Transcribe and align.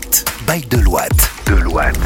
Impact 0.00 0.24
by 0.46 0.60
Deloitte. 0.68 1.30
Deloitte. 1.46 1.98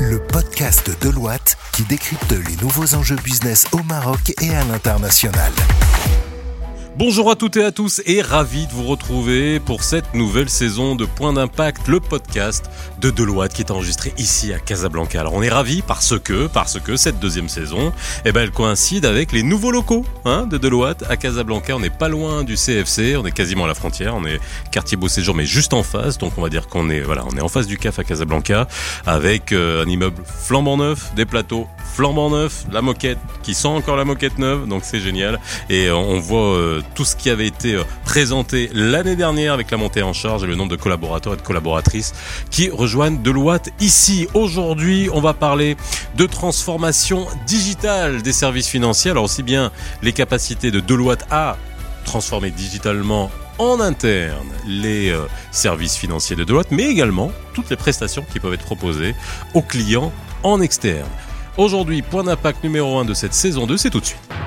Le 0.00 0.18
podcast 0.18 0.86
de 0.86 1.08
Deloitte 1.08 1.56
qui 1.72 1.82
décrypte 1.84 2.32
les 2.32 2.56
nouveaux 2.56 2.94
enjeux 2.94 3.16
business 3.16 3.66
au 3.72 3.82
Maroc 3.84 4.34
et 4.40 4.54
à 4.54 4.64
l'international. 4.64 5.52
Bonjour 6.98 7.30
à 7.30 7.36
toutes 7.36 7.56
et 7.56 7.64
à 7.64 7.72
tous 7.72 8.02
et 8.04 8.20
ravi 8.20 8.66
de 8.66 8.72
vous 8.72 8.82
retrouver 8.82 9.60
pour 9.60 9.82
cette 9.82 10.12
nouvelle 10.12 10.50
saison 10.50 10.94
de 10.94 11.06
Point 11.06 11.32
d'Impact, 11.32 11.88
le 11.88 12.00
podcast 12.00 12.70
de 13.00 13.08
Deloitte 13.08 13.54
qui 13.54 13.62
est 13.62 13.70
enregistré 13.70 14.12
ici 14.18 14.52
à 14.52 14.58
Casablanca. 14.58 15.18
Alors 15.18 15.32
on 15.32 15.42
est 15.42 15.48
ravi 15.48 15.80
parce 15.80 16.18
que, 16.18 16.48
parce 16.48 16.78
que 16.78 16.96
cette 16.96 17.18
deuxième 17.18 17.48
saison, 17.48 17.94
eh 18.26 18.32
ben 18.32 18.42
elle 18.42 18.50
coïncide 18.50 19.06
avec 19.06 19.32
les 19.32 19.42
nouveaux 19.42 19.70
locaux 19.70 20.04
hein, 20.26 20.46
de 20.46 20.58
Deloitte 20.58 21.02
à 21.08 21.16
Casablanca. 21.16 21.74
On 21.74 21.80
n'est 21.80 21.88
pas 21.88 22.10
loin 22.10 22.44
du 22.44 22.56
CFC, 22.56 23.16
on 23.16 23.24
est 23.24 23.32
quasiment 23.32 23.64
à 23.64 23.68
la 23.68 23.74
frontière, 23.74 24.14
on 24.14 24.26
est 24.26 24.38
quartier 24.70 24.98
Beau 24.98 25.08
Séjour 25.08 25.34
mais 25.34 25.46
juste 25.46 25.72
en 25.72 25.82
face, 25.82 26.18
donc 26.18 26.34
on 26.36 26.42
va 26.42 26.50
dire 26.50 26.68
qu'on 26.68 26.90
est 26.90 27.00
voilà, 27.00 27.24
on 27.26 27.34
est 27.38 27.42
en 27.42 27.48
face 27.48 27.66
du 27.66 27.78
CAF 27.78 28.00
à 28.00 28.04
Casablanca 28.04 28.68
avec 29.06 29.52
euh, 29.52 29.82
un 29.82 29.88
immeuble 29.88 30.22
flambant 30.26 30.76
neuf, 30.76 31.14
des 31.14 31.24
plateaux 31.24 31.66
flambant 31.94 32.28
neufs, 32.28 32.66
la 32.70 32.82
moquette 32.82 33.18
qui 33.42 33.54
sent 33.54 33.68
encore 33.68 33.96
la 33.96 34.04
moquette 34.04 34.38
neuve, 34.38 34.68
donc 34.68 34.82
c'est 34.84 35.00
génial 35.00 35.40
et 35.70 35.86
euh, 35.86 35.96
on 35.96 36.20
voit 36.20 36.54
euh, 36.54 36.81
tout 36.94 37.04
ce 37.04 37.16
qui 37.16 37.30
avait 37.30 37.46
été 37.46 37.74
euh, 37.74 37.84
présenté 38.04 38.70
l'année 38.72 39.16
dernière 39.16 39.52
avec 39.52 39.70
la 39.70 39.76
montée 39.76 40.02
en 40.02 40.12
charge 40.12 40.44
et 40.44 40.46
le 40.46 40.54
nombre 40.54 40.70
de 40.70 40.76
collaborateurs 40.76 41.34
et 41.34 41.36
de 41.36 41.42
collaboratrices 41.42 42.12
qui 42.50 42.70
rejoignent 42.70 43.22
Deloitte 43.22 43.70
ici. 43.80 44.28
Aujourd'hui, 44.34 45.08
on 45.12 45.20
va 45.20 45.34
parler 45.34 45.76
de 46.16 46.26
transformation 46.26 47.26
digitale 47.46 48.22
des 48.22 48.32
services 48.32 48.68
financiers. 48.68 49.10
Alors 49.10 49.24
aussi 49.24 49.42
bien 49.42 49.70
les 50.02 50.12
capacités 50.12 50.70
de 50.70 50.80
Deloitte 50.80 51.24
à 51.30 51.56
transformer 52.04 52.50
digitalement 52.50 53.30
en 53.58 53.80
interne 53.80 54.48
les 54.66 55.10
euh, 55.10 55.20
services 55.50 55.96
financiers 55.96 56.36
de 56.36 56.44
Deloitte, 56.44 56.70
mais 56.70 56.84
également 56.84 57.30
toutes 57.54 57.70
les 57.70 57.76
prestations 57.76 58.24
qui 58.32 58.40
peuvent 58.40 58.54
être 58.54 58.64
proposées 58.64 59.14
aux 59.54 59.62
clients 59.62 60.12
en 60.42 60.60
externe. 60.60 61.08
Aujourd'hui, 61.56 62.02
point 62.02 62.24
d'impact 62.24 62.64
numéro 62.64 62.98
1 62.98 63.04
de 63.04 63.14
cette 63.14 63.34
saison 63.34 63.66
2, 63.66 63.76
c'est 63.76 63.90
tout 63.90 64.00
de 64.00 64.06
suite. 64.06 64.41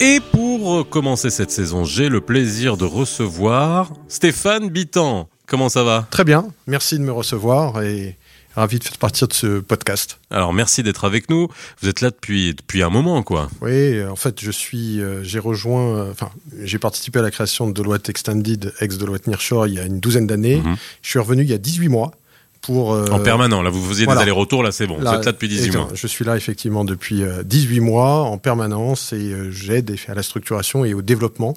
Et 0.00 0.20
pour 0.20 0.88
commencer 0.88 1.28
cette 1.28 1.50
saison, 1.50 1.84
j'ai 1.84 2.08
le 2.08 2.20
plaisir 2.20 2.76
de 2.76 2.84
recevoir 2.84 3.92
Stéphane 4.06 4.70
Bitan. 4.70 5.28
Comment 5.48 5.68
ça 5.68 5.82
va? 5.82 6.06
Très 6.10 6.22
bien, 6.22 6.46
merci 6.68 6.98
de 6.98 7.02
me 7.02 7.10
recevoir 7.10 7.82
et 7.82 8.16
ravi 8.54 8.78
de 8.78 8.84
faire 8.84 8.96
partie 8.98 9.26
de 9.26 9.32
ce 9.32 9.58
podcast. 9.58 10.20
Alors 10.30 10.52
merci 10.52 10.84
d'être 10.84 11.04
avec 11.04 11.28
nous. 11.28 11.48
Vous 11.82 11.88
êtes 11.88 12.00
là 12.00 12.10
depuis 12.10 12.54
depuis 12.54 12.84
un 12.84 12.90
moment 12.90 13.24
quoi. 13.24 13.50
Oui, 13.60 14.04
en 14.04 14.14
fait, 14.14 14.40
je 14.40 14.52
suis 14.52 15.00
euh, 15.00 15.24
j'ai 15.24 15.40
rejoint 15.40 15.96
euh, 15.96 16.12
enfin, 16.12 16.30
j'ai 16.62 16.78
participé 16.78 17.18
à 17.18 17.22
la 17.22 17.32
création 17.32 17.66
de 17.66 17.72
Deloitte 17.72 18.08
Extended 18.08 18.72
ex 18.80 18.98
Deloitte 18.98 19.26
Nearshore 19.26 19.66
il 19.66 19.74
y 19.74 19.80
a 19.80 19.84
une 19.84 19.98
douzaine 19.98 20.28
d'années. 20.28 20.58
Mhm. 20.58 20.76
Je 21.02 21.10
suis 21.10 21.18
revenu 21.18 21.42
il 21.42 21.50
y 21.50 21.54
a 21.54 21.58
18 21.58 21.88
mois 21.88 22.12
pour 22.60 22.92
euh, 22.92 23.06
En 23.10 23.20
permanent, 23.20 23.62
là 23.62 23.70
vous 23.70 23.82
faisiez 23.84 24.04
voilà. 24.04 24.20
des 24.20 24.22
allers-retours, 24.24 24.62
là 24.62 24.72
c'est 24.72 24.86
bon. 24.86 24.98
là, 25.00 25.12
vous 25.12 25.16
êtes 25.18 25.26
là 25.26 25.32
depuis 25.32 25.48
18 25.48 25.58
exactement. 25.58 25.84
mois. 25.86 25.94
Je 25.94 26.06
suis 26.06 26.24
là 26.24 26.36
effectivement 26.36 26.84
depuis 26.84 27.22
euh, 27.22 27.42
18 27.44 27.80
mois 27.80 28.22
en 28.22 28.38
permanence 28.38 29.12
et 29.12 29.16
euh, 29.32 29.50
j'aide 29.50 29.94
à 30.08 30.14
la 30.14 30.22
structuration 30.22 30.84
et 30.84 30.94
au 30.94 31.02
développement 31.02 31.54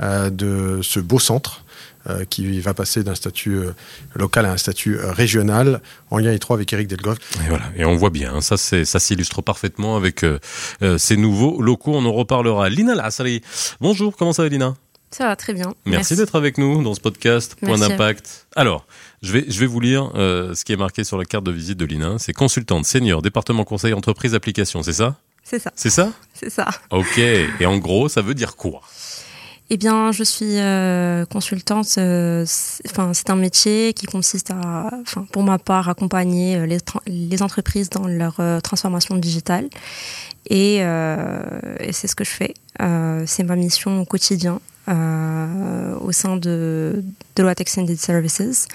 euh, 0.00 0.30
de 0.30 0.80
ce 0.82 1.00
beau 1.00 1.18
centre 1.18 1.62
euh, 2.08 2.24
qui 2.24 2.60
va 2.60 2.72
passer 2.74 3.02
d'un 3.02 3.16
statut 3.16 3.56
euh, 3.56 3.72
local 4.14 4.46
à 4.46 4.52
un 4.52 4.56
statut 4.56 4.96
euh, 4.96 5.10
régional 5.10 5.80
en 6.10 6.18
lien 6.18 6.30
étroit 6.32 6.54
avec 6.56 6.72
Eric 6.72 6.86
Delgoff. 6.86 7.18
Et 7.44 7.48
voilà, 7.48 7.64
et 7.76 7.84
on 7.84 7.96
voit 7.96 8.10
bien, 8.10 8.32
hein, 8.34 8.40
ça 8.40 8.56
c'est 8.56 8.84
ça 8.84 9.00
s'illustre 9.00 9.42
parfaitement 9.42 9.96
avec 9.96 10.22
euh, 10.22 10.38
euh, 10.82 10.98
ces 10.98 11.16
nouveaux 11.16 11.60
locaux, 11.60 11.92
on 11.94 12.04
en 12.04 12.12
reparlera. 12.12 12.68
Lina 12.68 12.94
Lassari, 12.94 13.42
bonjour, 13.80 14.16
comment 14.16 14.32
ça 14.32 14.42
va 14.44 14.48
Lina? 14.48 14.76
Ça 15.10 15.26
va 15.26 15.36
très 15.36 15.54
bien. 15.54 15.72
Merci, 15.86 16.16
d'être 16.16 16.34
avec 16.34 16.58
nous 16.58 16.82
dans 16.82 16.94
ce 16.94 17.00
podcast 17.00 17.56
Point 17.60 17.78
d'impact. 17.78 18.46
Alors, 18.56 18.86
je 19.22 19.32
vais, 19.32 19.44
je 19.48 19.60
vais 19.60 19.66
vous 19.66 19.80
lire 19.80 20.10
euh, 20.14 20.54
ce 20.54 20.64
qui 20.64 20.72
est 20.72 20.76
marqué 20.76 21.04
sur 21.04 21.16
la 21.16 21.24
carte 21.24 21.44
de 21.44 21.52
visite 21.52 21.78
de 21.78 21.84
Lina. 21.84 22.16
C'est 22.18 22.32
consultante 22.32 22.84
senior, 22.84 23.22
département 23.22 23.64
conseil, 23.64 23.92
entreprise, 23.94 24.34
application, 24.34 24.82
c'est 24.82 24.92
ça? 24.92 25.16
C'est 25.42 25.60
ça, 25.60 25.70
C'est 25.76 25.90
ça? 25.90 26.12
C'est 26.34 26.50
ça. 26.50 26.66
Ok. 26.90 27.18
Et 27.18 27.66
en 27.66 27.78
gros, 27.78 28.08
ça 28.08 28.20
veut 28.20 28.34
dire 28.34 28.56
quoi? 28.56 28.80
Eh 29.70 29.76
bien, 29.76 30.12
je 30.12 30.22
suis 30.24 30.58
euh, 30.58 31.24
consultante. 31.24 31.86
euh, 31.98 32.44
c'est- 32.46 32.82
Enfin, 32.90 33.12
c'est 33.14 33.30
un 33.30 33.36
métier 33.36 33.92
qui 33.94 34.06
consiste 34.06 34.50
à, 34.50 34.90
enfin, 35.02 35.26
pour 35.32 35.44
ma 35.44 35.58
part, 35.58 35.88
accompagner 35.88 36.66
les, 37.06 37.42
entreprises 37.42 37.90
dans 37.90 38.06
leur 38.06 38.38
euh, 38.40 38.60
transformation 38.60 39.16
digitale. 39.16 39.68
Et, 40.50 40.76
et 40.76 41.92
c'est 41.92 42.06
ce 42.06 42.14
que 42.14 42.24
je 42.24 42.30
fais. 42.30 42.54
C'est 43.26 43.42
ma 43.44 43.56
mission 43.56 44.00
au 44.00 44.04
quotidien 44.04 44.60
au 44.88 46.12
sein 46.12 46.36
de 46.36 47.02
Deloitte 47.34 47.60
Extended 47.60 47.98
Services. 47.98 48.68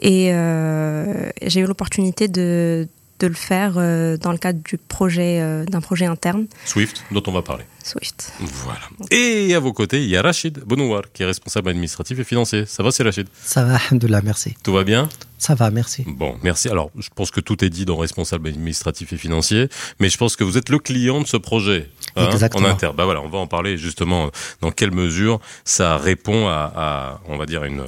Et 0.00 0.32
euh, 0.32 1.30
j'ai 1.46 1.60
eu 1.60 1.66
l'opportunité 1.66 2.26
de, 2.26 2.88
de 3.20 3.26
le 3.28 3.34
faire 3.34 3.74
euh, 3.76 4.16
dans 4.16 4.32
le 4.32 4.38
cadre 4.38 4.60
du 4.64 4.76
projet, 4.76 5.38
euh, 5.40 5.64
d'un 5.64 5.80
projet 5.80 6.06
interne, 6.06 6.46
Swift, 6.64 7.04
dont 7.12 7.22
on 7.28 7.32
va 7.32 7.42
parler. 7.42 7.64
Swift. 7.84 8.32
Voilà. 8.40 8.80
Et 9.12 9.54
à 9.54 9.60
vos 9.60 9.72
côtés, 9.72 10.02
il 10.02 10.08
y 10.08 10.16
a 10.16 10.22
Rachid 10.22 10.58
Bonouar, 10.58 11.02
qui 11.12 11.22
est 11.22 11.26
responsable 11.26 11.68
administratif 11.68 12.18
et 12.18 12.24
financier. 12.24 12.66
Ça 12.66 12.82
va, 12.82 12.90
c'est 12.90 13.04
Rachid? 13.04 13.28
Ça 13.44 13.64
va, 13.64 13.76
alhamdoulilah, 13.76 14.22
merci. 14.22 14.56
Tout 14.64 14.72
va 14.72 14.82
bien? 14.82 15.08
Ça 15.42 15.56
va, 15.56 15.70
merci. 15.72 16.04
Bon, 16.06 16.36
merci. 16.44 16.68
Alors, 16.68 16.90
je 16.96 17.08
pense 17.14 17.32
que 17.32 17.40
tout 17.40 17.64
est 17.64 17.68
dit 17.68 17.84
dans 17.84 17.96
responsable 17.96 18.46
administratif 18.48 19.12
et 19.12 19.16
financier, 19.16 19.68
mais 19.98 20.08
je 20.08 20.16
pense 20.16 20.36
que 20.36 20.44
vous 20.44 20.56
êtes 20.56 20.68
le 20.68 20.78
client 20.78 21.20
de 21.20 21.26
ce 21.26 21.36
projet. 21.36 21.88
hein. 22.16 22.26
En 22.60 22.64
interne. 22.70 22.94
Bah 22.96 23.04
voilà, 23.06 23.20
on 23.22 23.28
va 23.28 23.38
en 23.38 23.48
parler 23.48 23.76
justement 23.76 24.30
dans 24.60 24.70
quelle 24.70 24.92
mesure 24.92 25.40
ça 25.64 25.96
répond 25.96 26.46
à, 26.46 26.72
à 26.76 27.20
on 27.28 27.36
va 27.38 27.46
dire, 27.46 27.64
une 27.64 27.82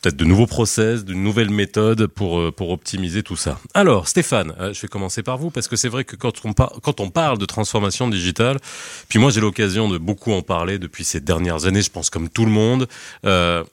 peut-être 0.00 0.16
de 0.16 0.24
nouveaux 0.24 0.46
process, 0.46 1.04
de 1.04 1.14
nouvelles 1.14 1.50
méthodes 1.50 2.06
pour 2.06 2.38
euh, 2.38 2.52
pour 2.52 2.70
optimiser 2.70 3.24
tout 3.24 3.34
ça. 3.34 3.58
Alors, 3.74 4.06
Stéphane, 4.06 4.52
euh, 4.60 4.72
je 4.72 4.80
vais 4.80 4.86
commencer 4.86 5.24
par 5.24 5.36
vous 5.38 5.50
parce 5.50 5.66
que 5.66 5.74
c'est 5.74 5.88
vrai 5.88 6.04
que 6.04 6.14
quand 6.14 6.34
on 6.44 6.52
par- 6.52 6.72
quand 6.82 7.00
on 7.00 7.10
parle 7.10 7.38
de 7.38 7.46
transformation 7.46 8.06
digitale, 8.08 8.58
puis 9.08 9.18
moi 9.18 9.32
j'ai 9.32 9.40
l'occasion 9.40 9.88
de 9.88 9.98
beaucoup 9.98 10.32
en 10.32 10.42
parler 10.42 10.78
depuis 10.78 11.02
ces 11.04 11.20
dernières 11.20 11.64
années, 11.66 11.82
je 11.82 11.90
pense 11.90 12.08
comme 12.10 12.28
tout 12.28 12.44
le 12.44 12.52
monde. 12.52 12.86
euh, 13.26 13.64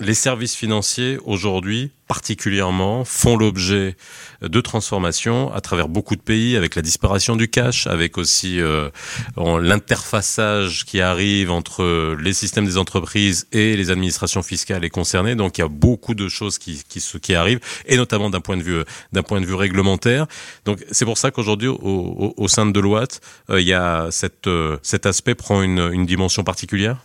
les 0.00 0.14
services 0.14 0.54
financiers 0.54 1.18
aujourd'hui 1.24 1.90
particulièrement 2.06 3.04
font 3.04 3.36
l'objet 3.36 3.96
de 4.40 4.60
transformations 4.60 5.52
à 5.52 5.60
travers 5.60 5.88
beaucoup 5.88 6.16
de 6.16 6.22
pays 6.22 6.56
avec 6.56 6.74
la 6.74 6.80
disparition 6.82 7.36
du 7.36 7.48
cash, 7.48 7.86
avec 7.86 8.16
aussi 8.16 8.60
euh, 8.60 8.88
l'interfaçage 9.36 10.86
qui 10.86 11.02
arrive 11.02 11.50
entre 11.50 12.16
les 12.18 12.32
systèmes 12.32 12.64
des 12.64 12.78
entreprises 12.78 13.46
et 13.52 13.76
les 13.76 13.90
administrations 13.90 14.42
fiscales 14.42 14.84
et 14.84 14.90
concernées. 14.90 15.34
Donc 15.34 15.58
il 15.58 15.60
y 15.60 15.64
a 15.64 15.68
beaucoup 15.68 16.14
de 16.14 16.28
choses 16.28 16.58
qui, 16.58 16.82
qui, 16.88 17.00
qui 17.20 17.34
arrivent 17.34 17.60
et 17.84 17.96
notamment 17.96 18.30
d'un 18.30 18.40
point 18.40 18.56
de 18.56 18.62
vue 18.62 18.82
d'un 19.12 19.22
point 19.22 19.40
de 19.40 19.46
vue 19.46 19.54
réglementaire. 19.54 20.26
Donc 20.64 20.82
c'est 20.90 21.04
pour 21.04 21.18
ça 21.18 21.30
qu'aujourd'hui 21.30 21.68
au, 21.68 21.76
au, 21.76 22.34
au 22.36 22.48
sein 22.48 22.64
de 22.64 22.72
Deloitte, 22.72 23.20
euh, 23.50 23.60
il 23.60 23.66
y 23.66 23.74
a 23.74 24.08
cette, 24.10 24.46
euh, 24.46 24.78
cet 24.82 25.04
aspect 25.04 25.34
prend 25.34 25.62
une, 25.62 25.90
une 25.92 26.06
dimension 26.06 26.42
particulière? 26.42 26.96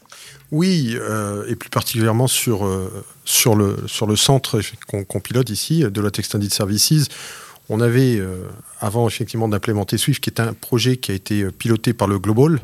Oui, 0.53 0.95
euh, 0.99 1.47
et 1.47 1.55
plus 1.55 1.71
particulièrement 1.71 2.27
sur, 2.27 2.63
euh, 2.63 3.03
sur, 3.25 3.55
le, 3.55 3.75
sur 3.87 4.05
le 4.05 4.15
centre 4.15 4.61
qu'on 4.85 5.19
pilote 5.19 5.49
ici, 5.49 5.83
de 5.83 5.99
la 5.99 6.09
Extended 6.15 6.53
Services. 6.53 7.07
On 7.69 7.81
avait, 7.81 8.17
euh, 8.19 8.43
avant 8.79 9.07
effectivement 9.07 9.47
d'implémenter 9.47 9.97
Swift, 9.97 10.23
qui 10.23 10.29
est 10.29 10.39
un 10.39 10.53
projet 10.53 10.97
qui 10.97 11.11
a 11.11 11.15
été 11.15 11.45
piloté 11.45 11.93
par 11.93 12.07
le 12.07 12.19
Global. 12.19 12.59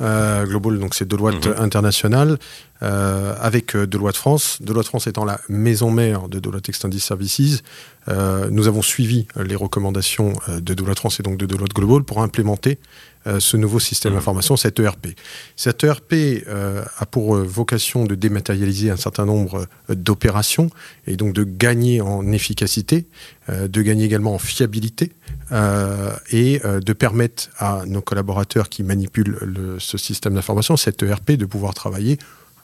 Global, 0.00 0.78
donc 0.78 0.94
c'est 0.94 1.06
Deloitte 1.06 1.46
Mhm. 1.46 1.54
International, 1.58 2.38
avec 2.80 3.76
Deloitte 3.76 4.16
France. 4.16 4.58
Deloitte 4.62 4.86
France 4.86 5.06
étant 5.06 5.26
la 5.26 5.38
maison 5.50 5.90
mère 5.90 6.28
de 6.28 6.38
Deloitte 6.38 6.70
Extended 6.70 6.98
Services, 7.00 7.62
nous 8.08 8.68
avons 8.68 8.80
suivi 8.80 9.26
les 9.36 9.54
recommandations 9.54 10.32
de 10.48 10.74
Deloitte 10.74 10.98
France 10.98 11.20
et 11.20 11.22
donc 11.22 11.36
de 11.36 11.44
Deloitte 11.44 11.74
Global 11.74 12.04
pour 12.04 12.22
implémenter 12.22 12.78
ce 13.40 13.56
nouveau 13.56 13.78
système 13.80 14.12
Mhm. 14.12 14.18
d'information, 14.18 14.56
cet 14.56 14.78
ERP. 14.80 15.08
Cet 15.56 15.82
ERP 15.84 16.12
euh, 16.48 16.82
a 16.98 17.06
pour 17.06 17.36
euh, 17.36 17.42
vocation 17.42 18.04
de 18.04 18.14
dématérialiser 18.14 18.90
un 18.90 18.96
certain 18.96 19.24
nombre 19.26 19.66
euh, 19.90 19.94
d'opérations 19.94 20.70
et 21.06 21.16
donc 21.16 21.32
de 21.34 21.44
gagner 21.44 22.00
en 22.00 22.30
efficacité, 22.32 23.06
euh, 23.48 23.68
de 23.68 23.82
gagner 23.82 24.04
également 24.04 24.34
en 24.34 24.38
fiabilité 24.38 25.12
euh, 25.52 26.12
et 26.30 26.60
euh, 26.64 26.80
de 26.80 26.92
permettre 26.92 27.48
à 27.58 27.82
nos 27.86 28.00
collaborateurs 28.02 28.68
qui 28.68 28.82
manipulent 28.82 29.38
le- 29.42 29.78
ce 29.78 29.98
système 29.98 30.34
d'information, 30.34 30.76
cet 30.76 31.02
ERP, 31.02 31.32
de 31.32 31.46
pouvoir 31.46 31.74
travailler 31.74 32.18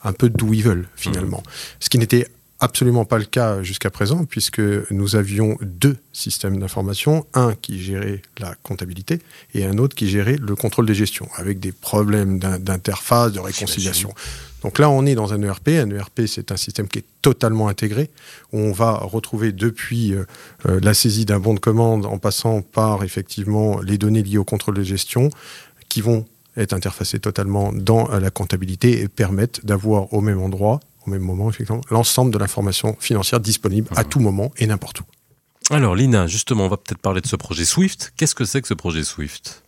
un 0.04 0.12
peu 0.12 0.28
d'où 0.28 0.52
ils 0.54 0.62
veulent 0.64 0.88
finalement. 0.96 1.42
Ce 1.80 1.88
qui 1.88 1.98
n'était 1.98 2.26
absolument 2.62 3.04
pas 3.04 3.18
le 3.18 3.24
cas 3.24 3.62
jusqu'à 3.62 3.90
présent, 3.90 4.24
puisque 4.24 4.60
nous 4.90 5.16
avions 5.16 5.58
deux 5.60 5.96
systèmes 6.12 6.58
d'information, 6.58 7.26
un 7.34 7.54
qui 7.54 7.82
gérait 7.82 8.22
la 8.38 8.54
comptabilité 8.62 9.20
et 9.54 9.64
un 9.66 9.76
autre 9.78 9.94
qui 9.94 10.08
gérait 10.08 10.36
le 10.40 10.54
contrôle 10.56 10.86
des 10.86 10.94
gestions, 10.94 11.28
avec 11.36 11.60
des 11.60 11.72
problèmes 11.72 12.38
d'in- 12.38 12.58
d'interface, 12.58 13.32
de 13.32 13.40
réconciliation. 13.40 14.14
Donc 14.62 14.78
là, 14.78 14.88
on 14.90 15.04
est 15.06 15.16
dans 15.16 15.32
un 15.34 15.42
ERP. 15.42 15.70
Un 15.70 15.90
ERP, 15.90 16.22
c'est 16.26 16.52
un 16.52 16.56
système 16.56 16.86
qui 16.86 17.00
est 17.00 17.04
totalement 17.20 17.66
intégré, 17.68 18.10
où 18.52 18.58
on 18.60 18.72
va 18.72 18.92
retrouver 18.92 19.50
depuis 19.50 20.14
euh, 20.14 20.24
euh, 20.66 20.78
la 20.82 20.94
saisie 20.94 21.24
d'un 21.24 21.40
bon 21.40 21.54
de 21.54 21.58
commande, 21.60 22.06
en 22.06 22.18
passant 22.18 22.62
par 22.62 23.02
effectivement 23.02 23.80
les 23.80 23.98
données 23.98 24.22
liées 24.22 24.38
au 24.38 24.44
contrôle 24.44 24.76
de 24.76 24.84
gestion, 24.84 25.30
qui 25.88 26.00
vont 26.00 26.24
être 26.56 26.74
interfacées 26.74 27.18
totalement 27.18 27.72
dans 27.72 28.08
euh, 28.12 28.20
la 28.20 28.30
comptabilité 28.30 29.00
et 29.00 29.08
permettent 29.08 29.66
d'avoir 29.66 30.12
au 30.14 30.20
même 30.20 30.40
endroit, 30.40 30.78
au 31.06 31.10
même 31.10 31.22
moment, 31.22 31.48
effectivement, 31.50 31.80
l'ensemble 31.90 32.32
de 32.32 32.38
l'information 32.38 32.96
financière 33.00 33.40
disponible 33.40 33.88
à 33.96 34.04
tout 34.04 34.20
moment 34.20 34.52
et 34.56 34.66
n'importe 34.66 35.00
où. 35.00 35.04
Alors 35.70 35.94
Lina, 35.94 36.26
justement, 36.26 36.66
on 36.66 36.68
va 36.68 36.76
peut-être 36.76 37.00
parler 37.00 37.20
de 37.20 37.26
ce 37.26 37.36
projet 37.36 37.64
Swift. 37.64 38.12
Qu'est-ce 38.16 38.34
que 38.34 38.44
c'est 38.44 38.60
que 38.60 38.68
ce 38.68 38.74
projet 38.74 39.04
Swift? 39.04 39.62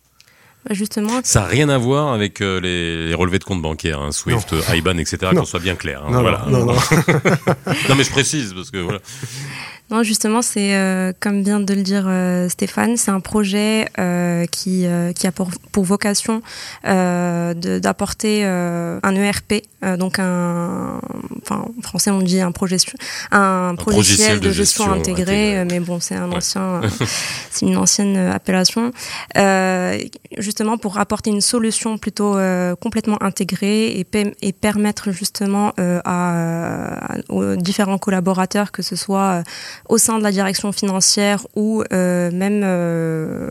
Bah, 0.67 0.73
Justement, 0.73 1.21
ça 1.23 1.41
n'a 1.41 1.45
rien 1.45 1.69
à 1.69 1.77
voir 1.77 2.13
avec 2.13 2.41
euh, 2.41 2.59
les, 2.59 3.13
relevés 3.13 3.39
de 3.39 3.43
compte 3.43 3.61
bancaires, 3.61 4.01
hein, 4.01 4.11
Swift, 4.11 4.53
IBAN, 4.73 4.97
etc. 4.97 5.31
Qu'on 5.35 5.45
soit 5.45 5.59
bien 5.59 5.75
clair. 5.75 6.03
Hein, 6.03 6.11
non, 6.11 6.21
voilà. 6.21 6.45
non, 6.49 6.65
non, 6.65 6.73
non, 7.89 7.95
mais 7.95 8.03
je 8.03 8.11
précise 8.11 8.53
parce 8.53 8.71
que 8.71 8.77
voilà. 8.77 8.99
Non, 9.91 10.01
justement, 10.01 10.41
c'est 10.41 10.75
euh, 10.75 11.13
comme 11.19 11.43
vient 11.43 11.59
de 11.59 11.73
le 11.75 11.83
dire 11.83 12.05
euh, 12.07 12.49
Stéphane, 12.49 12.97
c'est 12.97 13.11
un 13.11 13.19
projet 13.19 13.87
euh, 13.99 14.47
qui 14.47 14.85
qui 15.15 15.27
a 15.27 15.31
pour, 15.31 15.51
pour 15.71 15.83
vocation 15.83 16.41
d'apporter 16.83 18.43
un 18.45 19.15
ERP, 19.15 19.63
donc 19.97 20.19
un, 20.19 20.99
enfin 21.41 21.65
en 21.77 21.81
français 21.81 22.11
on 22.11 22.19
dit 22.19 22.41
un 22.41 22.51
projet, 22.51 22.77
un, 23.31 23.75
un 23.77 23.91
logiciel 23.91 24.39
de, 24.39 24.51
gestion, 24.51 24.91
intégré, 24.91 25.63
mais 25.65 25.79
bon 25.79 25.99
c'est 25.99 26.15
un 26.15 26.31
ancien, 26.31 26.81
c'est 27.51 27.65
une 27.65 27.77
ancienne 27.77 28.17
appellation, 28.17 28.91
justement 30.37 30.77
pour 30.77 30.97
apporter 30.99 31.29
une 31.29 31.41
solution 31.41 31.97
plutôt 31.97 32.35
complètement 32.81 33.21
intégrée 33.21 33.99
et, 33.99 34.07
et 34.41 34.53
permettre 34.53 35.11
justement 35.11 35.73
à, 35.77 37.17
aux 37.29 37.55
différents 37.55 37.97
collaborateurs 37.97 38.71
que 38.71 38.81
ce 38.81 38.95
soit 38.95 39.43
au 39.89 39.97
sein 39.97 40.17
de 40.17 40.23
la 40.23 40.31
direction 40.31 40.71
financière 40.71 41.45
ou 41.55 41.83
euh, 41.93 42.31
même 42.31 42.61
euh, 42.63 43.49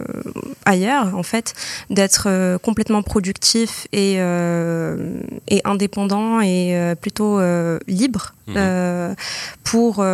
ailleurs, 0.65 1.17
en 1.17 1.23
fait, 1.23 1.55
d'être 1.91 2.27
euh, 2.29 2.59
complètement 2.59 3.03
productif 3.03 3.87
et, 3.93 4.15
et 4.15 5.61
indépendant 5.65 6.41
et 6.41 6.95
plutôt 7.01 7.41
libre 7.87 8.35
mmh. 8.47 9.15
pour 9.63 10.05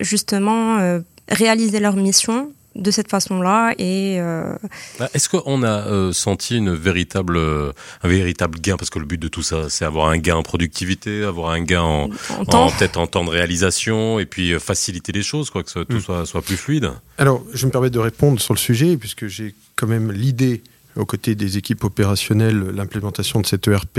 justement 0.00 1.00
réaliser 1.28 1.80
leur 1.80 1.96
mission 1.96 2.50
de 2.74 2.90
cette 2.90 3.08
façon-là. 3.08 3.74
Et 3.78 4.16
euh, 4.18 4.54
bah, 4.98 5.08
est-ce 5.14 5.28
qu'on 5.28 5.62
a 5.62 5.86
euh, 5.86 6.12
senti 6.12 6.56
une 6.56 6.74
véritable, 6.74 7.36
euh, 7.36 7.72
un 8.02 8.08
véritable 8.08 8.58
gain? 8.60 8.76
Parce 8.76 8.90
que 8.90 8.98
le 8.98 9.04
but 9.04 9.20
de 9.20 9.28
tout 9.28 9.42
ça, 9.42 9.68
c'est 9.68 9.84
avoir 9.84 10.08
un 10.08 10.18
gain 10.18 10.36
en 10.36 10.42
productivité, 10.42 11.24
avoir 11.24 11.50
un 11.50 11.62
gain 11.62 11.82
en, 11.82 12.10
en, 12.48 12.70
peut-être 12.70 12.98
en 12.98 13.06
temps 13.06 13.24
de 13.24 13.30
réalisation, 13.30 14.18
et 14.18 14.26
puis 14.26 14.58
faciliter 14.58 15.12
les 15.12 15.22
choses, 15.22 15.50
quoi, 15.50 15.62
que 15.62 15.84
tout 15.84 15.96
mm. 15.96 16.00
soit, 16.00 16.26
soit 16.26 16.42
plus 16.42 16.56
fluide. 16.56 16.90
Alors, 17.18 17.44
je 17.52 17.66
me 17.66 17.70
permets 17.70 17.90
de 17.90 17.98
répondre 17.98 18.40
sur 18.40 18.54
le 18.54 18.58
sujet 18.58 18.96
puisque 18.96 19.26
j'ai 19.26 19.54
quand 19.76 19.86
même 19.86 20.10
l'idée 20.10 20.62
aux 20.96 21.06
côtés 21.06 21.34
des 21.34 21.58
équipes 21.58 21.82
opérationnelles, 21.82 22.70
l'implémentation 22.74 23.40
de 23.40 23.46
cette 23.46 23.66
ERP 23.66 23.98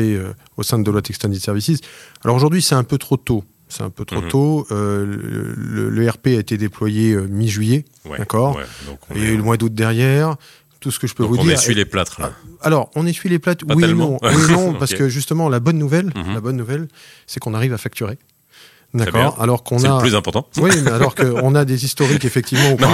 au 0.55 0.63
sein 0.63 0.79
de 0.79 0.83
Deloitte 0.83 1.09
Extended 1.09 1.39
Services. 1.41 1.81
Alors 2.23 2.37
aujourd'hui, 2.37 2.61
c'est 2.61 2.75
un 2.75 2.85
peu 2.85 2.97
trop 2.97 3.17
tôt 3.17 3.43
c'est 3.75 3.83
un 3.83 3.89
peu 3.89 4.05
trop 4.05 4.21
mhm. 4.21 4.29
tôt. 4.29 4.67
Euh, 4.71 5.05
le, 5.57 6.09
RP 6.09 6.27
a 6.27 6.31
été 6.31 6.57
déployé 6.57 7.13
euh, 7.13 7.27
mi-juillet, 7.27 7.85
d'accord. 8.17 8.59
Il 9.15 9.21
y 9.21 9.25
a 9.25 9.29
eu 9.29 9.37
le 9.37 9.43
mois 9.43 9.57
d'août 9.57 9.73
derrière. 9.73 10.35
Tout 10.79 10.91
ce 10.91 10.99
que 10.99 11.07
je 11.07 11.15
peux 11.15 11.23
vous 11.23 11.37
on 11.37 11.43
dire. 11.43 11.53
On 11.53 11.55
essuie 11.55 11.73
les 11.73 11.85
plâtres. 11.85 12.21
Là. 12.21 12.31
Ah, 12.31 12.67
alors, 12.67 12.91
on 12.95 13.07
essuie 13.07 13.29
les 13.29 13.39
plâtres. 13.39 13.65
oui, 13.75 13.91
non, 13.93 14.19
oui 14.21 14.51
non, 14.51 14.73
parce 14.79 14.93
que 14.93 15.09
justement, 15.09 15.49
la 15.49 15.59
bonne 15.59 15.79
nouvelle, 15.79 16.11
mhm. 16.15 16.33
la 16.33 16.41
bonne 16.41 16.57
nouvelle, 16.57 16.87
c'est 17.25 17.39
qu'on 17.39 17.55
arrive 17.55 17.73
à 17.73 17.77
facturer. 17.77 18.19
D'accord. 18.93 19.41
Alors 19.41 19.63
qu'on 19.63 19.77
a. 19.77 19.79
C'est 19.79 19.87
le 19.87 19.99
plus 19.99 20.15
important. 20.15 20.47
Oui, 20.57 20.71
mais 20.83 20.91
alors 20.91 21.15
qu'on 21.15 21.55
a 21.55 21.65
des 21.65 21.85
historiques 21.85 22.23
effectivement 22.23 22.71
où, 22.71 22.77
non, 22.79 22.93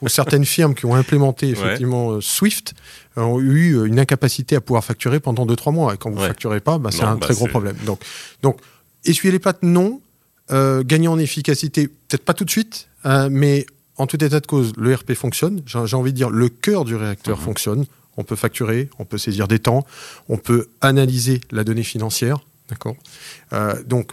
où, 0.00 0.08
certaines 0.08 0.44
firmes 0.44 0.74
qui 0.74 0.86
ont 0.86 0.94
implémenté 0.94 1.48
effectivement 1.50 2.12
euh, 2.12 2.20
Swift 2.20 2.74
ont 3.16 3.40
eu 3.40 3.86
une 3.86 3.98
incapacité 3.98 4.56
à 4.56 4.60
pouvoir 4.60 4.84
facturer 4.84 5.20
pendant 5.20 5.44
2-3 5.44 5.72
mois. 5.72 5.94
Et 5.94 5.96
quand 5.96 6.10
vous 6.10 6.20
ne 6.20 6.26
facturez 6.26 6.60
pas, 6.60 6.78
bah, 6.78 6.90
c'est 6.92 7.02
un 7.02 7.16
bah, 7.16 7.26
très 7.26 7.34
gros 7.34 7.46
problème. 7.46 7.76
Donc, 7.84 8.00
donc, 8.42 8.60
essuyer 9.04 9.32
les 9.32 9.38
plâtres, 9.38 9.60
non. 9.62 10.00
Euh, 10.50 10.82
gagner 10.84 11.08
en 11.08 11.18
efficacité, 11.18 11.88
peut-être 11.88 12.24
pas 12.24 12.34
tout 12.34 12.44
de 12.44 12.50
suite, 12.50 12.88
euh, 13.06 13.28
mais 13.30 13.64
en 13.96 14.06
tout 14.06 14.22
état 14.22 14.40
de 14.40 14.46
cause, 14.46 14.72
le 14.76 14.94
RP 14.94 15.14
fonctionne. 15.14 15.62
J'ai 15.66 15.96
envie 15.96 16.12
de 16.12 16.16
dire, 16.16 16.28
le 16.28 16.48
cœur 16.48 16.84
du 16.84 16.96
réacteur 16.96 17.38
mhm. 17.38 17.44
fonctionne. 17.44 17.86
On 18.16 18.24
peut 18.24 18.36
facturer, 18.36 18.90
on 18.98 19.04
peut 19.04 19.18
saisir 19.18 19.48
des 19.48 19.58
temps, 19.58 19.86
on 20.28 20.36
peut 20.36 20.68
analyser 20.80 21.40
la 21.50 21.64
donnée 21.64 21.82
financière. 21.82 22.38
D'accord? 22.68 22.96
Euh, 23.52 23.82
Donc, 23.84 24.12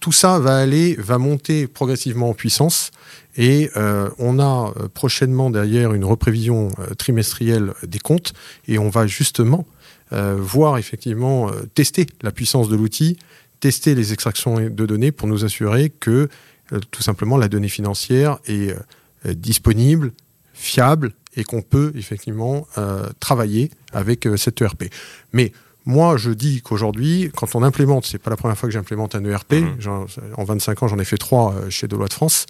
tout 0.00 0.12
ça 0.12 0.38
va 0.38 0.56
aller, 0.56 0.94
va 0.94 1.18
monter 1.18 1.66
progressivement 1.66 2.30
en 2.30 2.34
puissance. 2.34 2.90
Et 3.36 3.70
on 4.18 4.40
a 4.40 4.74
prochainement 4.94 5.48
derrière 5.50 5.94
une 5.94 6.04
reprévision 6.04 6.70
trimestrielle 6.98 7.72
des 7.86 8.00
comptes. 8.00 8.32
Et 8.66 8.78
on 8.78 8.88
va 8.88 9.06
justement 9.06 9.64
voir 10.10 10.78
effectivement 10.78 11.48
tester 11.74 12.06
la 12.22 12.32
puissance 12.32 12.68
de 12.68 12.74
l'outil, 12.74 13.16
tester 13.60 13.94
les 13.94 14.12
extractions 14.12 14.56
de 14.56 14.86
données 14.86 15.12
pour 15.12 15.28
nous 15.28 15.44
assurer 15.44 15.90
que 15.90 16.28
euh, 16.72 16.80
tout 16.90 17.02
simplement 17.02 17.36
la 17.36 17.48
donnée 17.48 17.68
financière 17.68 18.38
est 18.46 18.70
euh, 18.70 19.34
disponible, 19.34 20.12
fiable 20.52 21.12
et 21.36 21.44
qu'on 21.44 21.62
peut 21.62 21.92
effectivement 21.94 22.66
euh, 22.78 23.08
travailler 23.20 23.70
avec 23.92 24.28
cette 24.36 24.60
ERP. 24.60 24.84
Mais 25.32 25.52
moi, 25.88 26.18
je 26.18 26.30
dis 26.30 26.60
qu'aujourd'hui, 26.60 27.30
quand 27.34 27.54
on 27.54 27.62
implémente, 27.62 28.04
c'est 28.04 28.18
pas 28.18 28.28
la 28.28 28.36
première 28.36 28.58
fois 28.58 28.68
que 28.68 28.72
j'implémente 28.74 29.14
un 29.14 29.24
ERP. 29.24 29.54
Mmh. 29.54 30.06
En 30.36 30.44
25 30.44 30.82
ans, 30.82 30.88
j'en 30.88 30.98
ai 30.98 31.04
fait 31.04 31.16
trois 31.16 31.54
chez 31.70 31.88
Deloitte 31.88 32.12
France. 32.12 32.44